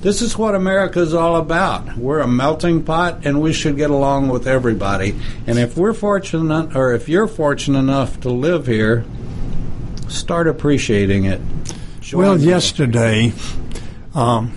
[0.02, 1.96] this is what America is all about.
[1.96, 5.14] We're a melting pot, and we should get along with everybody.
[5.46, 9.04] And if we're fortunate, or if you're fortunate enough to live here,
[10.08, 11.40] start appreciating it.
[12.00, 13.32] Join Well, the- yesterday,
[14.14, 14.50] um,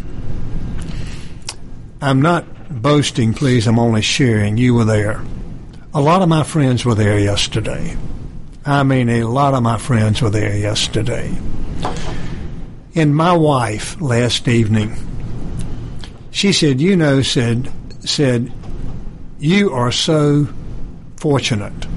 [2.01, 2.45] I'm not
[2.81, 3.67] boasting, please.
[3.67, 4.58] I'm only sharing.
[4.58, 5.21] You were there.
[5.93, 7.95] A lot of my friends were there yesterday.
[8.65, 11.38] I mean, a lot of my friends were there yesterday.
[12.95, 14.95] And my wife last evening,
[16.36, 17.71] she said, "You know," said
[18.02, 18.52] said,
[19.39, 20.48] "You are so
[21.15, 21.88] fortunate."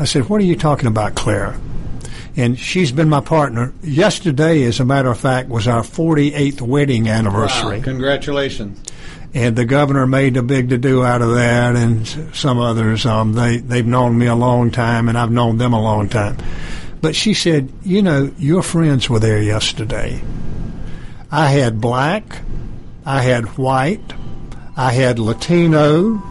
[0.00, 1.54] I said, "What are you talking about, Claire?"
[2.36, 3.72] and she's been my partner.
[3.82, 8.80] Yesterday, as a matter of fact, was our 48th wedding anniversary, Wow, congratulations.
[9.34, 13.06] and the governor made a big to do out of that, and some others.
[13.06, 16.36] Um, they they've known me a long time, and I've known them a long time.
[17.02, 20.22] But she said, you know, your friends were there yesterday.
[21.30, 22.40] I had black,
[23.04, 24.12] I had white,
[24.76, 26.22] I had Latino,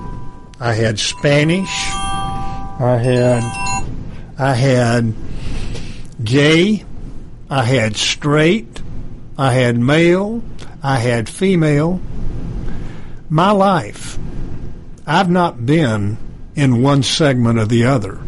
[0.60, 3.44] I had Spanish, I had,
[4.40, 5.14] I had
[6.24, 6.86] gay,
[7.50, 8.82] I had straight,
[9.38, 10.42] I had male,
[10.82, 12.00] I had female.
[13.30, 14.18] My life,
[15.06, 16.18] I've not been
[16.56, 18.22] in one segment or the other.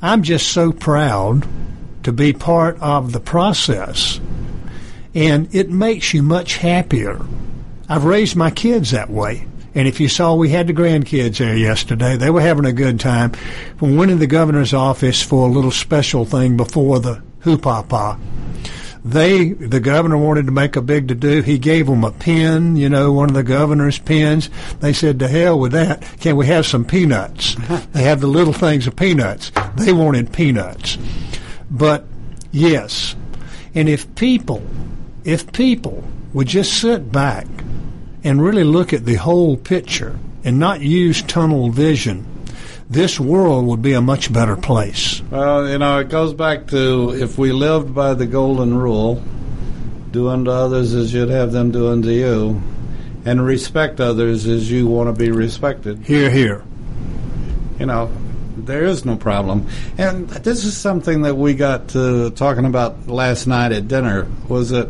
[0.00, 1.46] I'm just so proud
[2.04, 4.18] to be part of the process.
[5.14, 7.20] And it makes you much happier.
[7.90, 9.46] I've raised my kids that way.
[9.74, 12.16] And if you saw, we had the grandkids there yesterday.
[12.16, 13.32] They were having a good time.
[13.80, 17.82] We went in the governor's office for a little special thing before the hoopah
[19.04, 21.40] they the governor wanted to make a big to do.
[21.42, 24.50] He gave them a pin, you know, one of the governor's pins.
[24.80, 26.02] They said, "To hell with that!
[26.20, 27.54] Can we have some peanuts?"
[27.92, 29.52] they have the little things of peanuts.
[29.76, 30.98] They wanted peanuts,
[31.70, 32.04] but
[32.52, 33.16] yes,
[33.74, 34.62] and if people,
[35.24, 37.46] if people would just sit back
[38.24, 42.26] and really look at the whole picture and not use tunnel vision
[42.90, 45.22] this world would be a much better place.
[45.30, 49.22] Well, you know, it goes back to if we lived by the golden rule,
[50.10, 52.60] do unto others as you'd have them do unto you,
[53.24, 56.00] and respect others as you want to be respected.
[56.00, 56.64] Here, here.
[57.78, 58.10] You know,
[58.56, 59.68] there is no problem.
[59.96, 64.26] And this is something that we got to talking about last night at dinner.
[64.48, 64.88] Was it?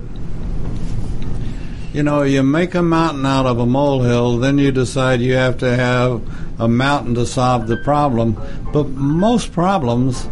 [1.92, 5.58] You know, you make a mountain out of a molehill, then you decide you have
[5.58, 6.22] to have
[6.60, 8.40] a mountain to solve the problem.
[8.72, 10.28] But most problems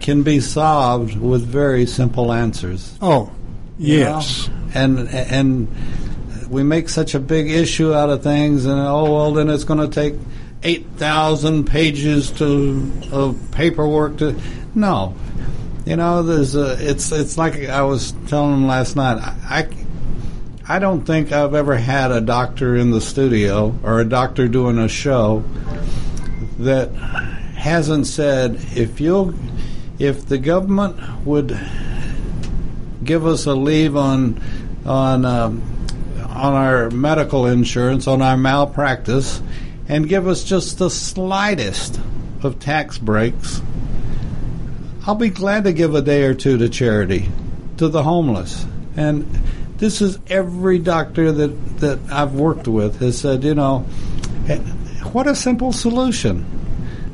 [0.00, 2.98] can be solved with very simple answers.
[3.00, 3.32] Oh,
[3.78, 4.46] yes.
[4.46, 4.60] You know?
[4.72, 9.48] And and we make such a big issue out of things, and oh well, then
[9.48, 10.14] it's going to take
[10.62, 14.38] eight thousand pages to of paperwork to
[14.74, 15.14] no.
[15.86, 19.18] You know, there's a, it's it's like I was telling them last night.
[19.18, 19.66] I,
[20.70, 24.78] I don't think I've ever had a doctor in the studio or a doctor doing
[24.78, 25.42] a show
[26.60, 26.90] that
[27.56, 29.34] hasn't said if you'll
[29.98, 31.58] if the government would
[33.02, 34.40] give us a leave on
[34.86, 35.60] on um,
[36.28, 39.42] on our medical insurance on our malpractice
[39.88, 41.98] and give us just the slightest
[42.44, 43.60] of tax breaks
[45.04, 47.28] I'll be glad to give a day or two to charity
[47.78, 48.64] to the homeless.
[48.96, 49.26] And
[49.80, 53.80] this is every doctor that, that I've worked with has said, you know,
[55.12, 56.44] what a simple solution.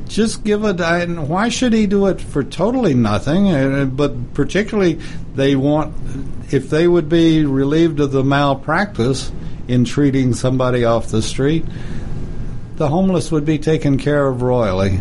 [0.09, 1.07] Just give a diet.
[1.07, 3.49] And why should he do it for totally nothing?
[3.49, 4.99] Uh, but particularly,
[5.33, 5.95] they want,
[6.53, 9.31] if they would be relieved of the malpractice
[9.69, 11.65] in treating somebody off the street,
[12.75, 14.99] the homeless would be taken care of royally.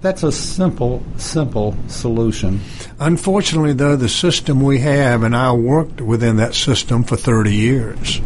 [0.00, 2.60] That's a simple, simple solution.
[3.00, 8.20] Unfortunately, though, the system we have, and I worked within that system for 30 years,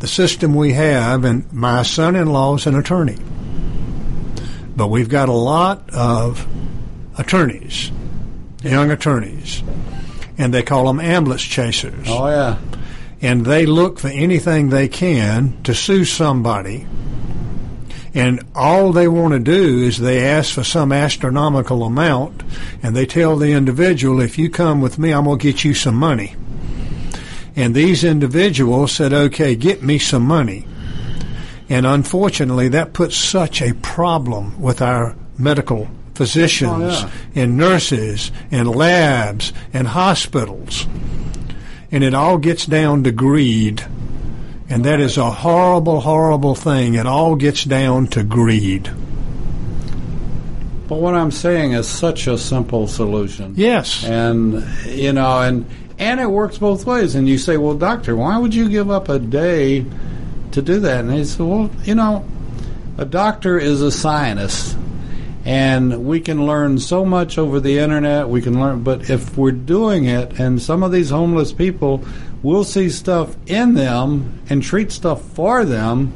[0.00, 3.18] the system we have, and my son in law is an attorney.
[4.76, 6.46] But we've got a lot of
[7.16, 7.90] attorneys,
[8.62, 9.62] young attorneys,
[10.38, 12.06] and they call them ambulance chasers.
[12.08, 12.58] Oh, yeah.
[13.22, 16.86] And they look for anything they can to sue somebody
[18.16, 22.42] and all they want to do is they ask for some astronomical amount,
[22.82, 25.74] and they tell the individual, if you come with me, I'm going to get you
[25.74, 26.34] some money.
[27.54, 30.66] And these individuals said, okay, get me some money.
[31.68, 37.42] And unfortunately, that puts such a problem with our medical physicians oh, yeah.
[37.42, 40.86] and nurses and labs and hospitals.
[41.92, 43.84] And it all gets down to greed
[44.68, 46.94] and that is a horrible, horrible thing.
[46.94, 48.90] It all gets down to greed.
[50.88, 53.54] But what I'm saying is such a simple solution.
[53.56, 54.04] Yes.
[54.04, 55.66] And, you know, and,
[55.98, 57.14] and it works both ways.
[57.14, 59.84] And you say, well, doctor, why would you give up a day
[60.52, 61.00] to do that?
[61.00, 62.24] And he said, well, you know,
[62.98, 64.76] a doctor is a scientist.
[65.44, 68.28] And we can learn so much over the internet.
[68.28, 72.04] We can learn, but if we're doing it, and some of these homeless people
[72.46, 76.12] we'll see stuff in them and treat stuff for them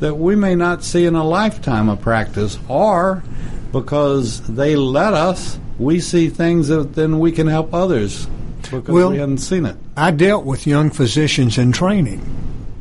[0.00, 3.22] that we may not see in a lifetime of practice, or
[3.70, 8.26] because they let us, we see things that then we can help others
[8.72, 9.76] because well, we hadn't seen it.
[9.96, 12.20] I dealt with young physicians in training.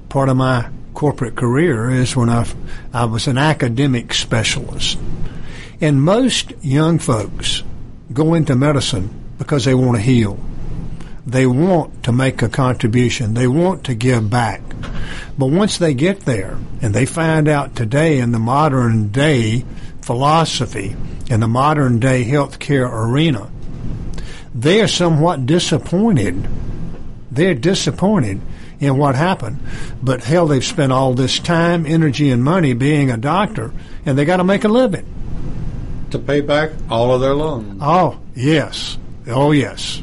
[0.09, 2.47] Part of my corporate career is when I,
[2.91, 4.97] I was an academic specialist.
[5.79, 7.61] And most young folks
[8.11, 10.39] go into medicine because they want to heal
[11.25, 13.33] they want to make a contribution.
[13.33, 14.61] They want to give back.
[15.37, 19.65] But once they get there and they find out today in the modern day
[20.01, 20.95] philosophy
[21.29, 23.49] in the modern day healthcare arena,
[24.53, 26.47] they are somewhat disappointed.
[27.31, 28.41] They're disappointed
[28.79, 29.59] in what happened.
[30.01, 33.71] But hell, they've spent all this time, energy, and money being a doctor,
[34.05, 35.05] and they got to make a living.
[36.09, 37.79] To pay back all of their loans.
[37.81, 38.97] Oh, yes.
[39.27, 40.01] Oh, yes.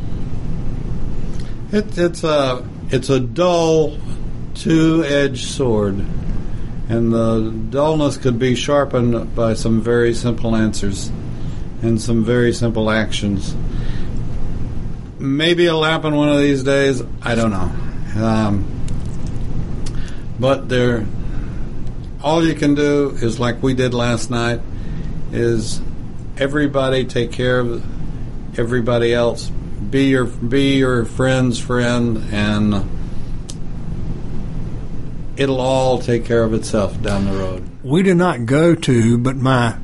[1.71, 3.99] It, it's a it's a dull,
[4.55, 5.97] two-edged sword,
[6.89, 11.11] and the dullness could be sharpened by some very simple answers
[11.83, 13.55] and some very simple actions.
[15.19, 17.03] Maybe it'll happen one of these days.
[17.21, 18.25] I don't know.
[18.25, 18.65] Um,
[20.41, 21.07] but there,
[22.23, 24.61] all you can do is like we did last night.
[25.33, 25.83] Is
[26.39, 27.85] everybody take care of
[28.59, 29.51] everybody else?
[29.91, 32.89] Be your be your friend's friend, and
[35.37, 37.69] it'll all take care of itself down the road.
[37.83, 39.79] We do not go to, but my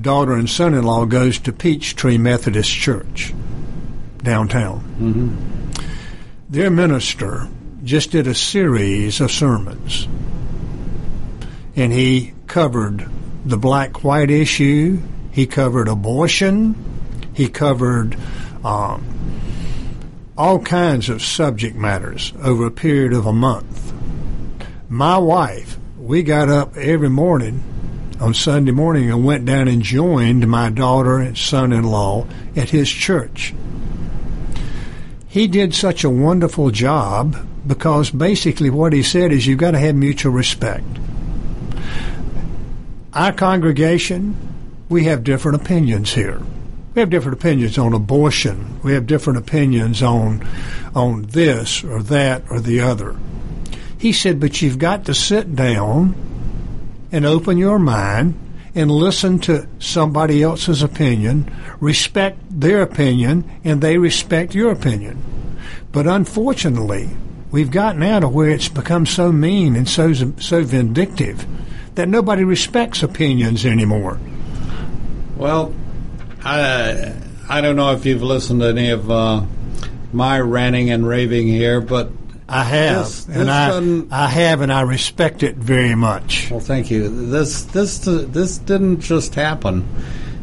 [0.00, 3.34] daughter and son-in-law goes to Peachtree Methodist Church
[4.18, 4.80] downtown.
[5.00, 5.82] Mm-hmm.
[6.50, 7.48] Their minister
[7.82, 10.06] just did a series of sermons,
[11.74, 13.08] and he covered
[13.44, 15.00] the black-white issue.
[15.32, 16.74] He covered abortion.
[17.34, 18.16] He covered
[18.64, 19.04] um,
[20.38, 23.92] all kinds of subject matters over a period of a month.
[24.88, 27.60] My wife, we got up every morning
[28.20, 32.24] on Sunday morning and went down and joined my daughter and son in law
[32.54, 33.52] at his church.
[35.26, 37.36] He did such a wonderful job
[37.66, 40.86] because basically what he said is you've got to have mutual respect.
[43.12, 44.36] Our congregation,
[44.88, 46.40] we have different opinions here.
[46.98, 48.80] We have different opinions on abortion.
[48.82, 50.44] We have different opinions on
[50.96, 53.14] on this or that or the other.
[53.96, 56.16] He said, but you've got to sit down
[57.12, 58.34] and open your mind
[58.74, 65.22] and listen to somebody else's opinion, respect their opinion, and they respect your opinion.
[65.92, 67.10] But unfortunately,
[67.52, 71.46] we've gotten out of where it's become so mean and so so vindictive
[71.94, 74.18] that nobody respects opinions anymore.
[75.36, 75.72] Well,
[76.44, 77.14] I
[77.48, 79.42] I don't know if you've listened to any of uh,
[80.12, 82.10] my ranting and raving here, but
[82.48, 83.50] I have, This- this and
[84.10, 86.48] I I have, and I respect it very much.
[86.50, 87.08] well, thank you.
[87.30, 89.86] This this this didn't just happen.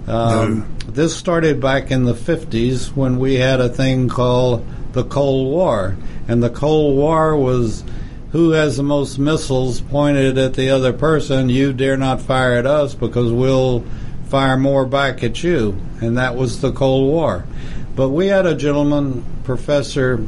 [0.08, 5.52] Um, This started back in the '50s when we had a thing called the Cold
[5.52, 5.96] War,
[6.28, 7.84] and the Cold War was
[8.32, 11.50] who has the most missiles pointed at the other person.
[11.50, 13.84] You dare not fire at us because we'll
[14.36, 17.46] fire more back at you, and that was the Cold War.
[17.96, 20.28] But we had a gentleman, Professor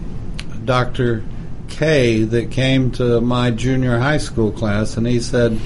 [0.63, 1.25] Dr.
[1.67, 5.59] K, that came to my junior high school class, and he said,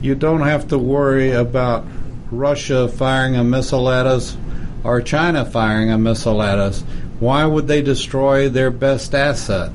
[0.00, 1.84] You don't have to worry about
[2.30, 4.36] Russia firing a missile at us
[4.84, 6.82] or China firing a missile at us.
[7.18, 9.72] Why would they destroy their best asset?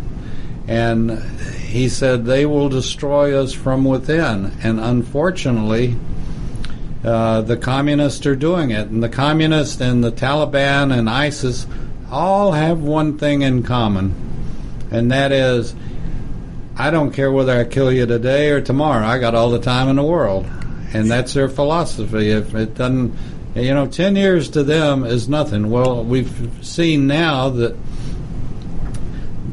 [0.65, 1.19] And
[1.59, 4.53] he said, They will destroy us from within.
[4.63, 5.97] And unfortunately,
[7.04, 8.88] uh, the communists are doing it.
[8.89, 11.66] And the communists and the Taliban and ISIS
[12.12, 14.14] all have one thing in common,
[14.91, 15.74] and that is
[16.82, 19.06] I don't care whether I kill you today or tomorrow.
[19.06, 20.47] I got all the time in the world.
[20.93, 22.32] And that's their philosophy.
[22.32, 23.16] If it doesn't,
[23.56, 25.70] you know, 10 years to them is nothing.
[25.70, 27.76] Well, we've seen now that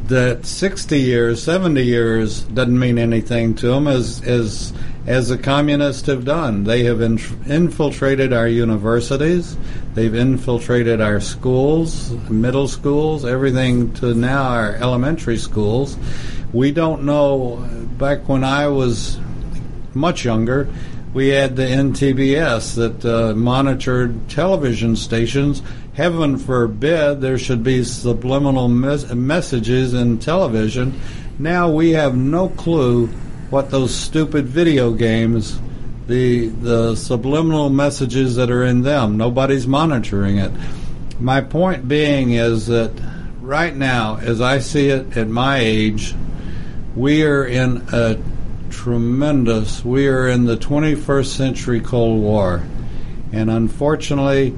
[0.06, 4.72] that 60 years, 70 years doesn't mean anything to them as as
[5.08, 6.64] as the communists have done.
[6.64, 9.56] They have inf- infiltrated our universities.
[9.94, 15.96] They've infiltrated our schools, middle schools, everything to now our elementary schools.
[16.52, 19.18] We don't know back when I was
[19.94, 20.68] much younger,
[21.14, 25.62] we had the NTBS that uh, monitored television stations.
[25.94, 31.00] Heaven forbid there should be subliminal mes- messages in television.
[31.38, 33.08] Now we have no clue
[33.50, 35.58] what those stupid video games,
[36.06, 39.16] the the subliminal messages that are in them.
[39.16, 40.52] Nobody's monitoring it.
[41.18, 42.92] My point being is that
[43.40, 46.14] right now, as I see it at my age,
[46.94, 48.18] we are in a
[48.70, 49.84] tremendous.
[49.84, 52.62] We are in the 21st century Cold War,
[53.32, 54.50] and unfortunately,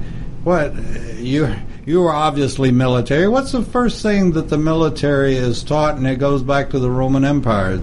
[0.43, 0.75] what
[1.17, 3.27] you you are obviously military.
[3.27, 6.91] What's the first thing that the military is taught, and it goes back to the
[6.91, 7.79] Roman Empire?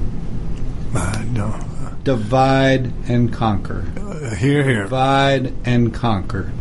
[2.08, 3.84] Uh, Divide and conquer.
[3.96, 4.82] uh, here, here.
[4.84, 6.52] Divide and conquer.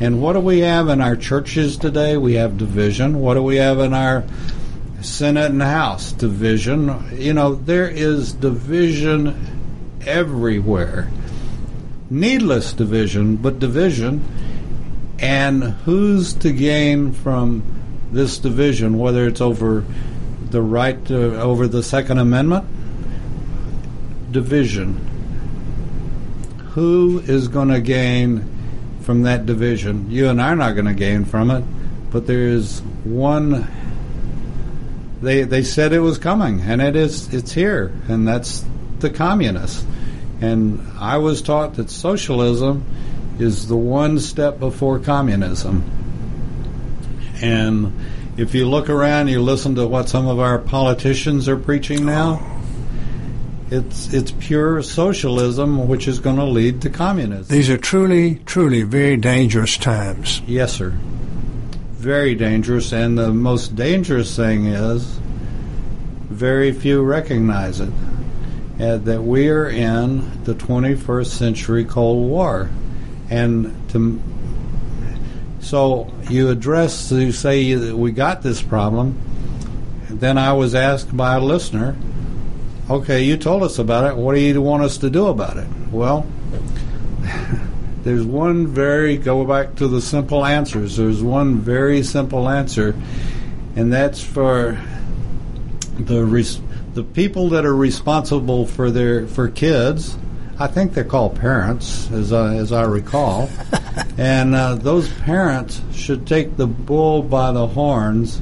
[0.00, 2.16] And what do we have in our churches today?
[2.16, 3.20] We have division.
[3.20, 4.24] What do we have in our
[5.00, 6.12] Senate and House?
[6.12, 7.18] Division.
[7.18, 9.34] You know, there is division
[10.06, 11.10] everywhere.
[12.10, 14.24] needless division, but division.
[15.18, 17.62] And who's to gain from
[18.12, 19.84] this division, whether it's over
[20.50, 22.64] the right to, over the Second Amendment?
[24.36, 24.92] Division.
[26.74, 28.44] Who is going to gain
[29.00, 30.10] from that division?
[30.10, 31.64] You and I are not going to gain from it,
[32.10, 33.66] but there is one.
[35.22, 37.32] They they said it was coming, and it is.
[37.32, 38.62] It's here, and that's
[38.98, 39.86] the communists.
[40.42, 42.84] And I was taught that socialism
[43.38, 45.82] is the one step before communism.
[47.40, 47.90] And
[48.36, 52.55] if you look around, you listen to what some of our politicians are preaching now.
[53.68, 57.46] It's it's pure socialism, which is going to lead to communism.
[57.48, 60.40] These are truly, truly very dangerous times.
[60.46, 60.90] Yes, sir.
[61.94, 65.18] Very dangerous, and the most dangerous thing is
[66.30, 67.92] very few recognize it.
[68.78, 72.68] Uh, that we are in the 21st century Cold War,
[73.30, 74.20] and to
[75.60, 79.18] so you address you say that we got this problem.
[80.08, 81.96] Then I was asked by a listener,
[82.88, 84.16] "Okay, you told us about it.
[84.16, 86.26] What do you want us to do about it?" Well,
[88.02, 90.96] there's one very go back to the simple answers.
[90.96, 92.94] There's one very simple answer,
[93.74, 94.78] and that's for
[95.98, 96.60] the res-
[96.94, 100.16] the people that are responsible for their for kids.
[100.58, 103.50] I think they're called parents, as I, as I recall,
[104.18, 108.40] and uh, those parents should take the bull by the horns,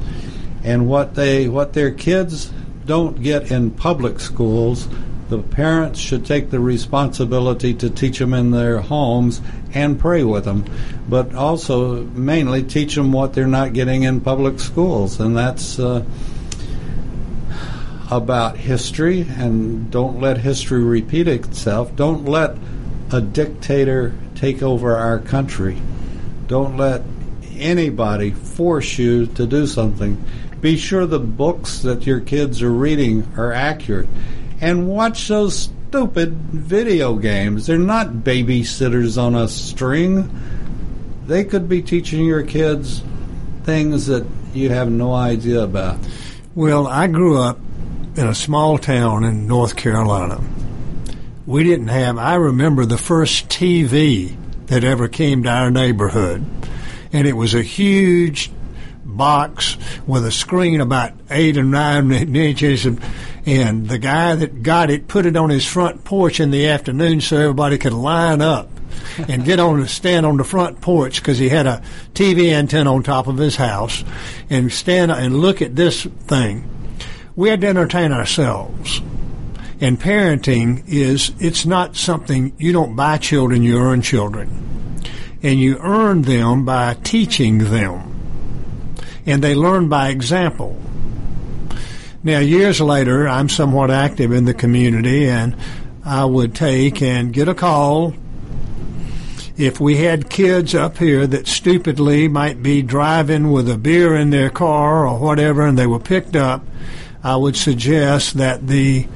[0.62, 2.52] and what they what their kids
[2.86, 4.88] don't get in public schools,
[5.28, 9.40] the parents should take the responsibility to teach them in their homes
[9.72, 10.64] and pray with them,
[11.08, 15.78] but also mainly teach them what they're not getting in public schools, and that's.
[15.78, 16.04] Uh,
[18.10, 21.96] about history and don't let history repeat itself.
[21.96, 22.56] Don't let
[23.10, 25.80] a dictator take over our country.
[26.46, 27.02] Don't let
[27.56, 30.22] anybody force you to do something.
[30.64, 34.08] Be sure the books that your kids are reading are accurate.
[34.62, 37.66] And watch those stupid video games.
[37.66, 40.30] They're not babysitters on a string.
[41.26, 43.02] They could be teaching your kids
[43.64, 45.98] things that you have no idea about.
[46.54, 47.58] Well, I grew up
[48.16, 50.40] in a small town in North Carolina.
[51.44, 54.34] We didn't have, I remember the first TV
[54.68, 56.42] that ever came to our neighborhood.
[57.12, 58.50] And it was a huge
[59.16, 62.86] box with a screen about eight or nine inches.
[63.46, 67.20] And the guy that got it put it on his front porch in the afternoon
[67.20, 68.68] so everybody could line up
[69.28, 71.82] and get on to stand on the front porch because he had a
[72.14, 74.04] TV antenna on top of his house
[74.50, 76.70] and stand and look at this thing
[77.36, 79.00] we had to entertain ourselves.
[79.80, 85.00] And parenting is, it's not something, you don't buy children, you earn children.
[85.42, 88.13] And you earn them by teaching them.
[89.26, 90.80] And they learn by example.
[92.22, 95.56] Now, years later, I'm somewhat active in the community, and
[96.04, 98.14] I would take and get a call
[99.56, 104.30] if we had kids up here that stupidly might be driving with a beer in
[104.30, 106.64] their car or whatever, and they were picked up,
[107.22, 109.06] I would suggest that the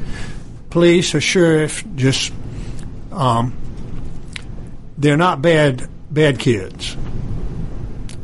[0.70, 2.32] police or sheriff just
[3.10, 3.56] um,
[4.96, 6.96] they're not bad bad kids.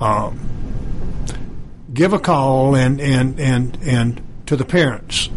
[0.01, 0.43] Um,
[1.95, 5.28] give a call and, and, and, and to the parents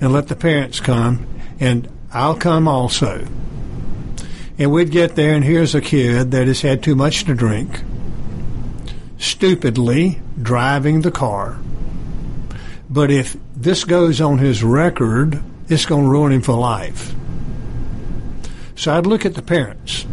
[0.00, 1.26] and let the parents come
[1.60, 3.26] and I'll come also.
[4.58, 7.82] And we'd get there and here's a kid that has had too much to drink,
[9.18, 11.58] stupidly driving the car.
[12.88, 17.14] But if this goes on his record, it's going to ruin him for life.
[18.76, 20.04] So I'd look at the parents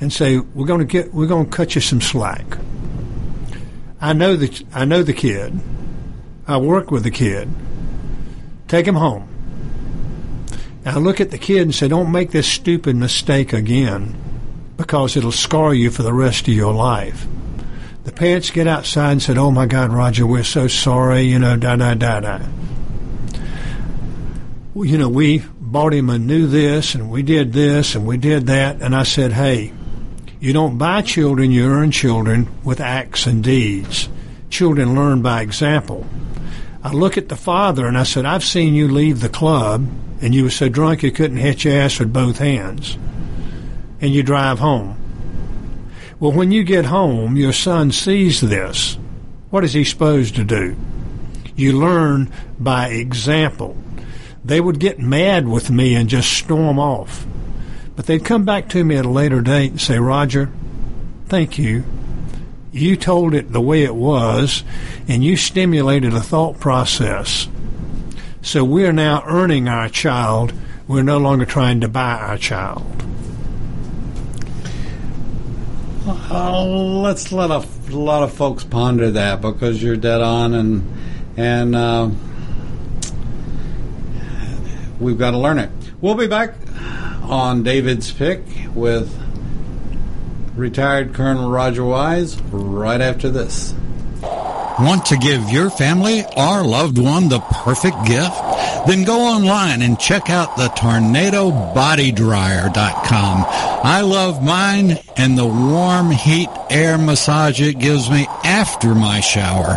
[0.00, 2.58] and say, "We're going to get, we're going to cut you some slack."
[4.00, 5.58] I know the, I know the kid.
[6.46, 7.48] I work with the kid.
[8.68, 9.28] Take him home.
[10.84, 14.16] And I look at the kid and say, "Don't make this stupid mistake again,
[14.76, 17.26] because it'll scar you for the rest of your life."
[18.04, 21.56] The parents get outside and said, "Oh my God, Roger, we're so sorry," you know,
[21.56, 22.40] da da da da
[24.84, 28.46] you know, we bought him a new this and we did this and we did
[28.46, 28.80] that.
[28.80, 29.72] And I said, hey,
[30.40, 34.08] you don't buy children, you earn children with acts and deeds.
[34.50, 36.06] Children learn by example.
[36.82, 39.86] I look at the father and I said, I've seen you leave the club
[40.20, 42.96] and you were so drunk you couldn't hit your ass with both hands.
[44.00, 44.96] And you drive home.
[46.20, 48.96] Well, when you get home, your son sees this.
[49.50, 50.76] What is he supposed to do?
[51.56, 53.76] You learn by example
[54.44, 57.26] they would get mad with me and just storm off.
[57.98, 60.52] But they'd come back to me at a later date and say, Roger,
[61.26, 61.82] thank you.
[62.70, 64.62] You told it the way it was,
[65.08, 67.48] and you stimulated a thought process.
[68.40, 70.52] So we're now earning our child.
[70.86, 72.86] We're no longer trying to buy our child.
[76.06, 80.98] Uh, let's let a lot of folks ponder that because you're dead on, and
[81.36, 82.08] and uh,
[85.00, 85.70] we've got to learn it.
[86.00, 86.54] We'll be back
[87.28, 88.42] on David's pick
[88.74, 89.14] with
[90.56, 93.72] retired Colonel Roger Wise right after this.
[94.80, 98.36] Want to give your family or loved one the perfect gift?
[98.86, 103.44] Then go online and check out the tornadobodydryer.com.
[103.84, 109.74] I love mine and the warm heat air massage it gives me after my shower.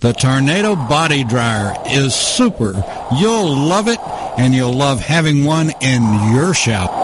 [0.00, 2.72] The Tornado Body Dryer is super.
[3.16, 4.00] You'll love it
[4.36, 7.03] and you'll love having one in your shower.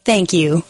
[0.03, 0.63] Thank you.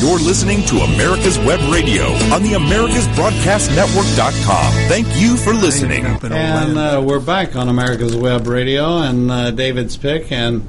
[0.00, 4.72] You're listening to America's Web Radio on the AmericasBroadcastNetwork.com.
[4.88, 6.04] Thank you for listening.
[6.06, 10.66] And uh, we're back on America's Web Radio and uh, David's pick, and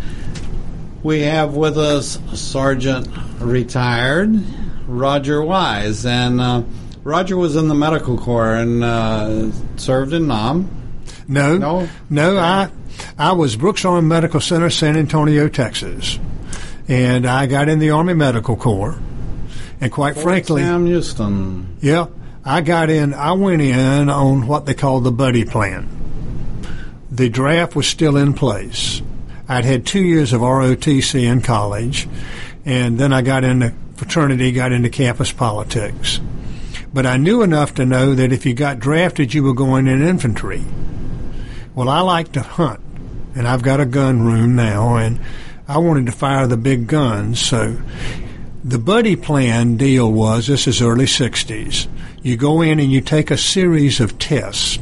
[1.02, 3.08] we have with us Sergeant
[3.40, 4.40] retired
[4.88, 6.62] Roger Wise, and uh,
[7.04, 10.70] Roger was in the medical corps and uh, served in Nam.
[11.28, 11.90] No, No?
[12.10, 12.38] no.
[12.38, 12.70] I
[13.18, 16.20] I was Brooks Army Medical Center, San Antonio, Texas,
[16.94, 18.96] and I got in the Army Medical Corps.
[19.82, 21.76] And quite frankly, Sam Houston.
[21.82, 22.06] yeah,
[22.46, 23.16] I got in.
[23.16, 25.90] I went in on what they call the buddy plan.
[27.10, 29.02] The draft was still in place.
[29.50, 32.08] I'd had two years of ROTC in college,
[32.64, 36.20] and then I got into fraternity, got into campus politics.
[36.94, 40.04] But I knew enough to know that if you got drafted, you were going in
[40.04, 40.64] infantry.
[41.74, 42.82] Well, I like to hunt,
[43.34, 45.20] and I've got a gun room now, and
[45.68, 47.40] I wanted to fire the big guns.
[47.40, 47.82] So
[48.64, 51.88] the buddy plan deal was this is early 60s.
[52.22, 54.80] You go in and you take a series of tests.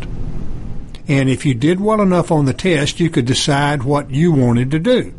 [1.07, 4.71] And if you did well enough on the test, you could decide what you wanted
[4.71, 5.13] to do.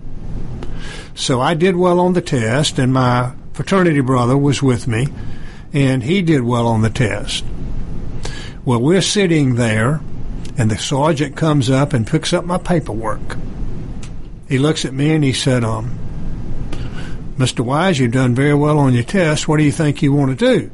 [1.15, 5.09] So I did well on the test, and my fraternity brother was with me,
[5.73, 7.45] and he did well on the test.
[8.65, 10.01] Well, we're sitting there,
[10.57, 13.37] and the sergeant comes up and picks up my paperwork.
[14.53, 15.99] He looks at me and he said, um,
[17.39, 17.61] Mr.
[17.61, 19.49] Wise, you've done very well on your test.
[19.49, 20.71] What do you think you want to do?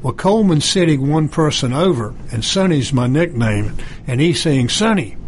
[0.00, 3.76] Well, Coleman's sitting one person over, and Sonny's my nickname,
[4.06, 5.18] and he's saying, Sonny,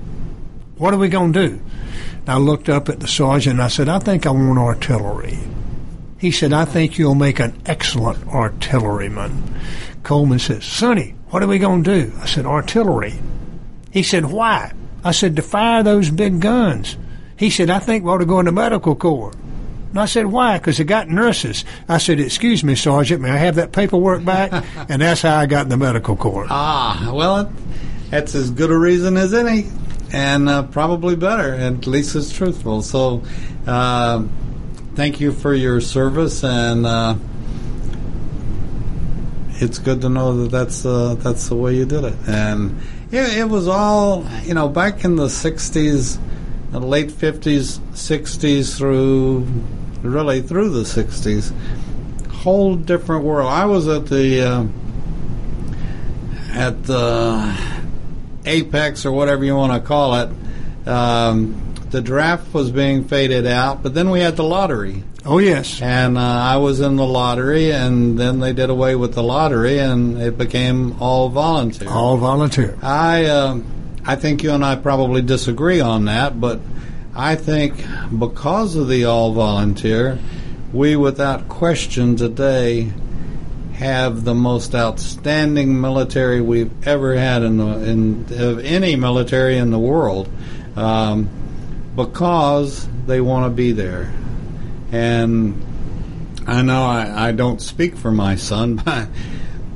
[0.79, 1.61] what are we going to do?
[2.21, 5.39] And I looked up at the sergeant and I said, I think I want artillery.
[6.17, 9.55] He said, I think you'll make an excellent artilleryman.
[10.03, 12.13] Coleman says, Sonny, what are we going to do?
[12.23, 13.21] I said, artillery.
[13.91, 14.73] He said, why?
[15.05, 16.97] I said, to fire those big guns.
[17.41, 19.33] He said, I think we ought to go in the medical corps.
[19.89, 20.59] And I said, why?
[20.59, 21.65] Because they got nurses.
[21.89, 24.53] I said, excuse me, Sergeant, may I have that paperwork back?
[24.91, 26.47] and that's how I got in the medical corps.
[26.51, 27.51] Ah, well,
[28.11, 29.69] that's as good a reason as any,
[30.13, 31.55] and uh, probably better.
[31.55, 32.83] At least it's truthful.
[32.83, 33.23] So,
[33.67, 34.25] uh,
[34.95, 37.15] thank you for your service, and uh,
[39.53, 42.17] it's good to know that that's uh, that's the way you did it.
[42.29, 46.19] And yeah, it was all you know back in the '60s,
[46.71, 49.47] the late '50s, '60s through
[50.03, 51.53] really through the '60s.
[52.29, 53.51] Whole different world.
[53.51, 54.43] I was at the.
[54.43, 54.67] Uh,
[56.53, 57.57] at the
[58.45, 60.31] apex or whatever you want to call it,
[60.87, 65.03] um, the draft was being faded out, but then we had the lottery.
[65.25, 65.83] Oh, yes.
[65.83, 69.79] And uh, I was in the lottery, and then they did away with the lottery,
[69.79, 71.89] and it became all volunteer.
[71.91, 72.79] All volunteer.
[72.81, 73.61] I uh,
[74.05, 76.61] I think you and I probably disagree on that, but
[77.15, 77.85] I think
[78.17, 80.19] because of the all volunteer,
[80.73, 82.93] we without question today
[83.75, 89.71] have the most outstanding military we've ever had in the in of any military in
[89.71, 90.29] the world,
[90.77, 91.29] um,
[91.97, 94.13] because they want to be there,
[94.93, 95.61] and
[96.47, 98.83] I know I, I don't speak for my son.
[98.87, 99.07] My,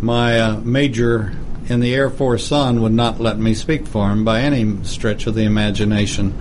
[0.00, 1.32] my uh, major
[1.66, 5.26] in the Air Force son would not let me speak for him by any stretch
[5.26, 6.38] of the imagination,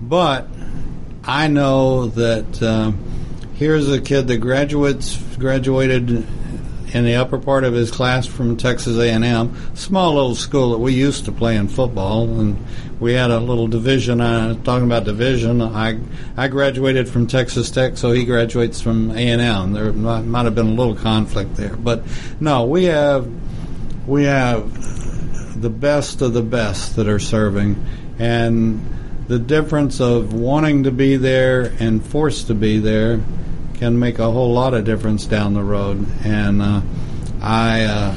[0.00, 0.48] but
[1.24, 2.62] I know that.
[2.62, 2.92] Uh,
[3.54, 6.26] here's a kid that graduates graduated
[6.92, 10.92] in the upper part of his class from Texas A&M, small little school that we
[10.92, 12.56] used to play in football, and
[13.00, 14.20] we had a little division.
[14.20, 15.98] Uh, talking about division, I
[16.36, 19.72] I graduated from Texas Tech, so he graduates from A&M.
[19.72, 22.04] There might, might have been a little conflict there, but
[22.38, 23.28] no, we have
[24.06, 27.84] we have the best of the best that are serving,
[28.18, 28.80] and
[29.28, 33.20] the difference of wanting to be there and forced to be there
[33.74, 36.06] can make a whole lot of difference down the road.
[36.24, 36.82] And uh,
[37.40, 38.14] I uh,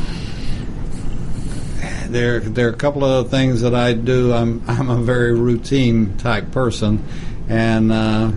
[2.09, 4.33] there there are a couple of things that I do.
[4.33, 7.03] I'm I'm a very routine type person,
[7.47, 8.27] and uh,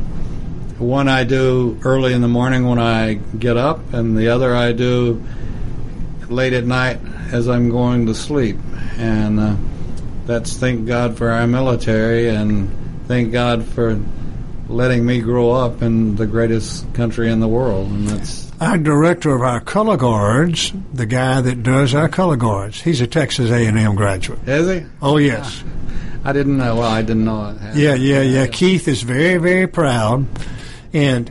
[0.79, 4.73] one I do early in the morning when I get up, and the other I
[4.73, 5.23] do
[6.29, 7.01] late at night
[7.33, 8.57] as I'm going to sleep.
[8.99, 9.57] And uh,
[10.27, 12.71] that's thank God for our military, and
[13.07, 14.01] thank God for
[14.69, 19.35] letting me grow up in the greatest country in the world, and that's our director
[19.35, 22.81] of our color guards, the guy that does our color guards.
[22.81, 24.47] He's a Texas A&M graduate.
[24.47, 24.87] Is he?
[25.03, 25.65] Oh yes.
[26.25, 26.77] I didn't know.
[26.77, 27.57] Well, I didn't know.
[27.59, 27.77] It.
[27.77, 28.47] Yeah, yeah, yeah.
[28.47, 30.27] Keith is very, very proud,
[30.93, 31.31] and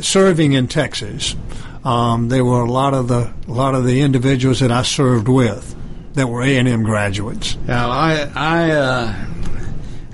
[0.00, 1.36] serving in Texas,
[1.84, 5.28] um, there were a lot of the a lot of the individuals that I served
[5.28, 5.74] with
[6.14, 7.56] that were A and M graduates.
[7.66, 9.14] Yeah, I, I, uh,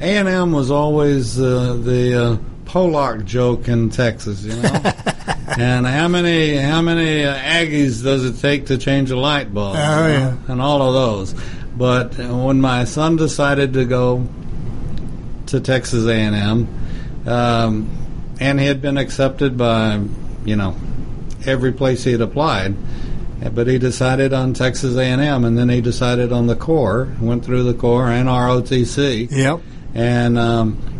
[0.01, 4.71] A and M was always uh, the uh, Pollock joke in Texas, you know.
[5.59, 9.77] and how many how many uh, Aggies does it take to change a light bulb?
[9.77, 11.35] Oh yeah, and all of those.
[11.77, 14.27] But when my son decided to go
[15.47, 20.03] to Texas A and M, um, and he had been accepted by
[20.45, 20.75] you know
[21.47, 22.77] every place he had applied.
[23.55, 27.09] But he decided on Texas A&M, and then he decided on the Corps.
[27.21, 29.31] Went through the Corps and ROTC.
[29.31, 29.61] Yep.
[29.95, 30.99] And um,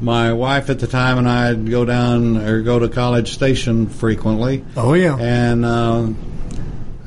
[0.00, 4.64] my wife at the time and I'd go down or go to College Station frequently.
[4.76, 6.08] Oh yeah, and uh,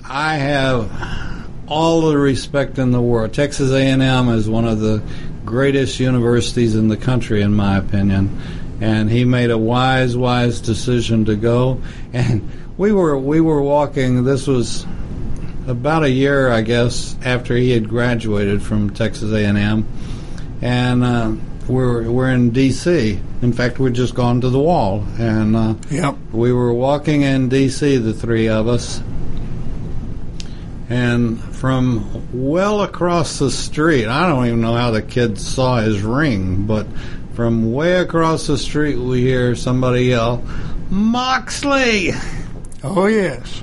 [0.07, 3.33] I have all the respect in the world.
[3.33, 5.03] Texas A&M is one of the
[5.45, 8.41] greatest universities in the country, in my opinion.
[8.79, 11.81] And he made a wise, wise decision to go.
[12.13, 14.23] And we were we were walking.
[14.23, 14.85] This was
[15.67, 19.87] about a year, I guess, after he had graduated from Texas A&M,
[20.61, 21.03] and.
[21.03, 21.31] Uh,
[21.67, 23.19] we're we're in D.C.
[23.41, 26.15] In fact, we'd just gone to the wall, and uh, yep.
[26.31, 27.97] we were walking in D.C.
[27.97, 29.01] The three of us,
[30.89, 36.01] and from well across the street, I don't even know how the kid saw his
[36.01, 36.87] ring, but
[37.37, 40.43] from way across the street, we hear somebody yell,
[40.89, 42.11] "Moxley!"
[42.83, 43.61] Oh yes,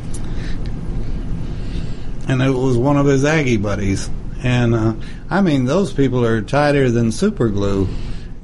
[2.28, 4.08] and it was one of his Aggie buddies.
[4.44, 4.94] And uh,
[5.28, 7.88] I mean, those people are tighter than super glue.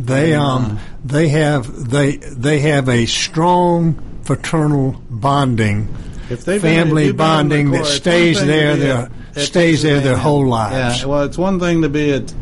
[0.00, 5.94] They um they have they they have a strong fraternal bonding,
[6.26, 11.02] family been, bonding that stays there their stays there their whole lives.
[11.02, 12.34] Yeah, well, it's one thing to be at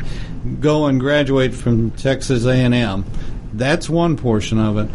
[0.56, 3.04] go and graduate from Texas A and M.
[3.52, 4.88] That's one portion of it.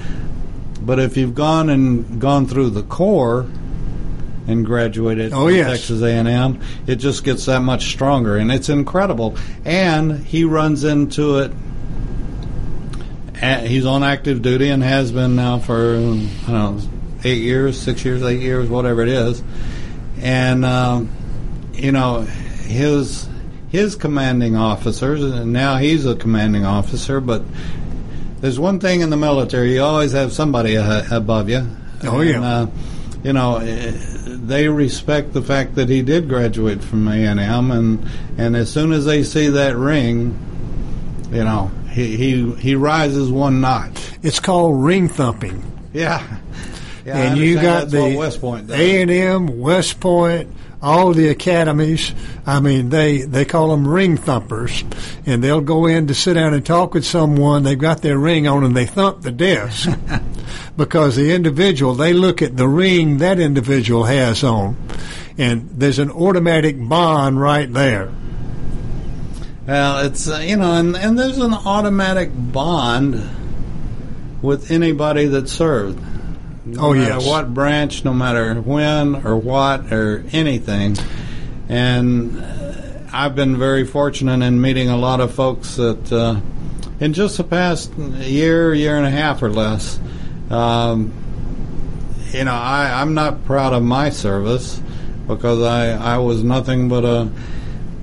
[0.82, 3.48] But if you've gone and gone through the Corps
[4.48, 5.70] and graduated oh, from yes.
[5.70, 9.38] Texas A&M, it just gets that much stronger, and it's incredible.
[9.64, 11.52] And he runs into it.
[13.66, 16.80] He's on active duty and has been now for I don't know
[17.26, 19.44] eight years, six years, eight years, whatever it is.
[20.20, 21.10] And um,
[21.74, 23.28] you know his
[23.74, 27.42] his commanding officers, and now he's a commanding officer, but
[28.40, 31.68] there's one thing in the military: you always have somebody above you.
[32.04, 32.42] Oh yeah.
[32.42, 32.68] Uh,
[33.24, 38.08] you know, they respect the fact that he did graduate from A and M, and
[38.38, 40.38] and as soon as they see that ring,
[41.32, 44.12] you know, he he he rises one notch.
[44.22, 45.64] It's called ring thumping.
[45.94, 46.22] Yeah.
[47.06, 48.18] yeah and you got the
[48.70, 50.48] A and M, West Point,
[50.84, 52.14] all the academies.
[52.46, 54.84] I mean, they they call them ring thumpers,
[55.26, 57.64] and they'll go in to sit down and talk with someone.
[57.64, 59.90] They've got their ring on, and they thump the desk
[60.78, 64.76] because the individual they look at the ring that individual has on,
[65.38, 68.12] and there's an automatic bond right there.
[69.66, 73.24] Well, it's uh, you know, and, and there's an automatic bond
[74.42, 76.13] with anybody that served.
[76.66, 77.26] No Oh, matter yes.
[77.28, 80.98] what branch, no matter when or what or anything,
[81.68, 82.74] and uh,
[83.12, 86.40] I've been very fortunate in meeting a lot of folks that uh,
[87.00, 90.00] in just the past year, year and a half or less.
[90.50, 91.12] Um,
[92.32, 94.82] you know, I, I'm not proud of my service
[95.28, 97.30] because I, I was nothing but a.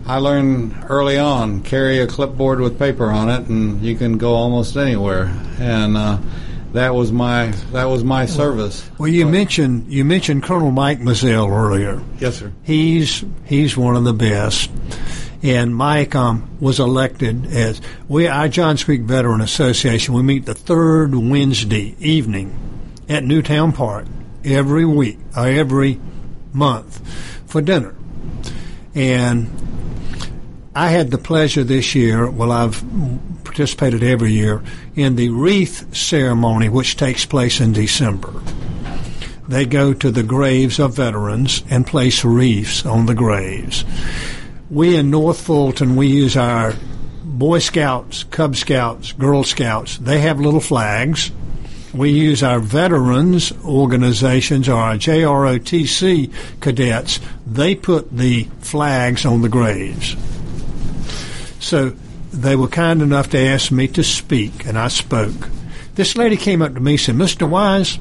[0.07, 4.35] I learned early on carry a clipboard with paper on it, and you can go
[4.35, 5.33] almost anywhere.
[5.59, 6.19] And uh,
[6.73, 8.89] that was my that was my service.
[8.99, 12.03] Well, you mentioned you mentioned Colonel Mike Mizell earlier.
[12.19, 12.53] Yes, sir.
[12.63, 14.71] He's he's one of the best.
[15.43, 20.15] And Mike um, was elected as we our Johns Creek Veteran Association.
[20.15, 22.57] We meet the third Wednesday evening
[23.09, 24.07] at Newtown Park
[24.45, 25.99] every week or every
[26.53, 27.01] month
[27.47, 27.95] for dinner.
[28.95, 29.51] And
[30.75, 32.83] I had the pleasure this year, well, I've
[33.45, 34.63] participated every year,
[35.01, 38.33] in the wreath ceremony, which takes place in December.
[39.49, 43.85] They go to the graves of veterans and place wreaths on the graves.
[44.71, 46.75] We in North Fulton, we use our
[47.25, 49.99] Boy Scouts, Cub Scouts, Girl Scouts.
[49.99, 51.33] They have little flags.
[51.93, 57.19] We use our veterans organizations or our JROTC cadets.
[57.47, 60.15] They put the flags on the graves.
[61.59, 61.97] So
[62.33, 65.49] they were kind enough to ask me to speak, and I spoke.
[65.95, 67.49] This lady came up to me and said, Mr.
[67.49, 67.99] Wise,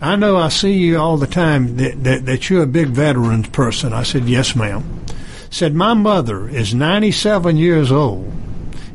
[0.00, 3.48] I know I see you all the time that, that, that you're a big veterans
[3.48, 3.92] person.
[3.92, 5.04] I said, Yes, ma'am.
[5.50, 8.32] Said, My mother is 97 years old,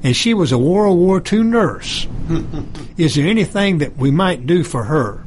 [0.04, 2.08] and she was a World War II nurse.
[2.98, 5.24] is there anything that we might do for her?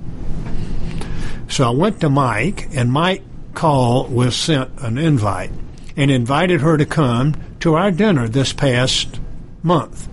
[1.48, 3.22] So I went to Mike, and Mike
[3.54, 5.50] called was sent an invite
[5.96, 9.19] and invited her to come to our dinner this past
[9.62, 10.08] month.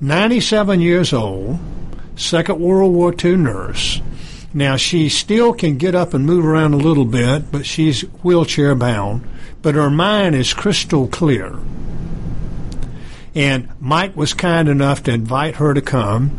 [0.00, 1.58] 97 years old,
[2.16, 4.00] Second World War II nurse.
[4.54, 8.74] Now she still can get up and move around a little bit, but she's wheelchair
[8.74, 9.28] bound.
[9.60, 11.58] But her mind is crystal clear.
[13.34, 16.36] And Mike was kind enough to invite her to come,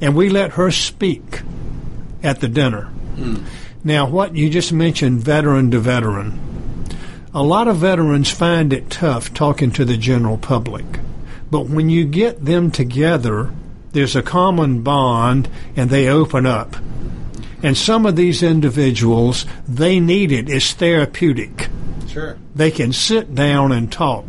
[0.00, 1.42] and we let her speak
[2.22, 2.86] at the dinner.
[3.16, 3.44] Hmm.
[3.84, 6.38] Now, what you just mentioned, veteran to veteran,
[7.34, 10.84] a lot of veterans find it tough talking to the general public.
[11.52, 13.50] But when you get them together,
[13.92, 16.76] there's a common bond and they open up.
[17.62, 20.48] And some of these individuals, they need it.
[20.48, 21.68] It's therapeutic.
[22.08, 22.38] Sure.
[22.54, 24.24] They can sit down and talk.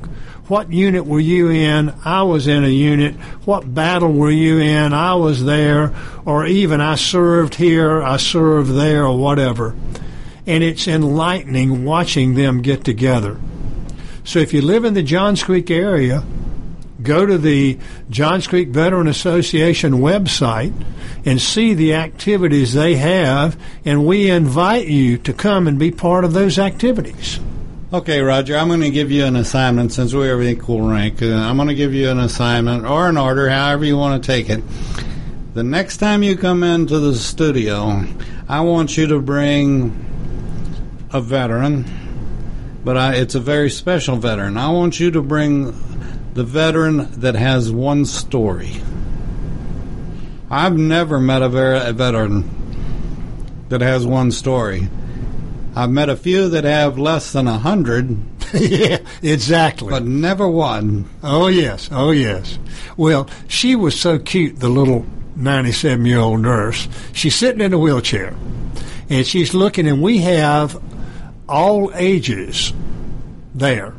[0.49, 1.93] What unit were you in?
[2.03, 3.15] I was in a unit.
[3.45, 4.91] What battle were you in?
[4.91, 5.95] I was there.
[6.25, 9.73] Or even I served here, I served there, or whatever.
[10.45, 13.39] And it's enlightening watching them get together.
[14.25, 16.25] So if you live in the Johns Creek area,
[17.03, 17.77] go to the
[18.09, 20.73] Johns Creek Veteran Association website
[21.25, 26.25] and see the activities they have, and we invite you to come and be part
[26.25, 27.39] of those activities.
[27.93, 31.21] Okay, Roger, I'm going to give you an assignment since we have equal rank.
[31.21, 34.25] Uh, I'm going to give you an assignment or an order, however you want to
[34.25, 34.63] take it.
[35.53, 38.03] The next time you come into the studio,
[38.49, 39.95] I want you to bring
[41.11, 41.85] a veteran,
[42.83, 44.57] but I, it's a very special veteran.
[44.57, 45.71] I want you to bring
[46.33, 48.81] the veteran that has one story.
[50.49, 52.49] I've never met a, ver- a veteran
[53.69, 54.87] that has one story.
[55.75, 58.15] I've met a few that have less than a hundred,
[58.53, 59.89] yeah, exactly.
[59.89, 61.09] but never one.
[61.23, 62.59] Oh yes, oh yes.
[62.97, 65.03] Well, she was so cute, the little
[65.35, 66.87] ninety-seven-year-old nurse.
[67.13, 68.35] She's sitting in a wheelchair,
[69.09, 70.79] and she's looking, and we have
[71.49, 72.71] all ages
[73.55, 73.95] there.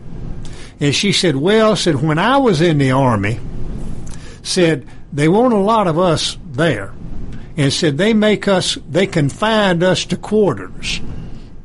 [0.80, 3.38] And she said, "Well, said when I was in the army,
[4.42, 6.92] said they weren't a lot of us there,
[7.56, 11.00] and said they make us, they confined us to quarters."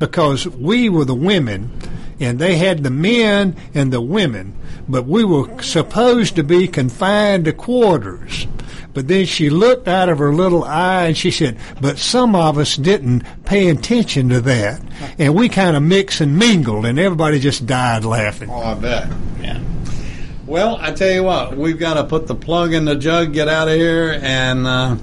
[0.00, 1.70] because we were the women
[2.18, 4.56] and they had the men and the women,
[4.88, 8.46] but we were supposed to be confined to quarters.
[9.00, 12.58] But then she looked out of her little eye and she said, but some of
[12.58, 14.82] us didn't pay attention to that.
[15.18, 18.50] And we kind of mixed and mingled and everybody just died laughing.
[18.50, 19.10] Oh, I bet.
[19.40, 19.58] Yeah.
[20.44, 23.48] Well, I tell you what, we've got to put the plug in the jug, get
[23.48, 24.96] out of here, and uh,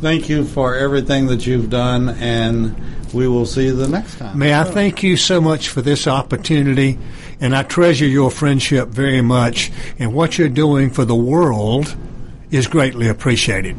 [0.00, 2.74] thank you for everything that you've done, and
[3.12, 4.38] we will see you the next time.
[4.38, 6.98] May I thank you so much for this opportunity,
[7.38, 11.94] and I treasure your friendship very much, and what you're doing for the world
[12.50, 13.76] is greatly appreciated.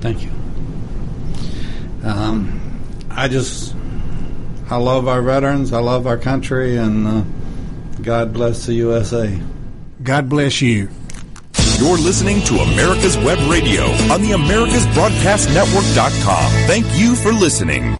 [0.00, 0.30] Thank you.
[2.04, 2.60] Um,
[3.10, 3.74] I just,
[4.68, 7.24] I love our veterans, I love our country, and uh,
[8.02, 9.40] God bless the USA.
[10.02, 10.88] God bless you.
[11.78, 16.50] You're listening to America's Web Radio on the AmericasBroadcastNetwork.com.
[16.66, 17.96] Thank you for listening.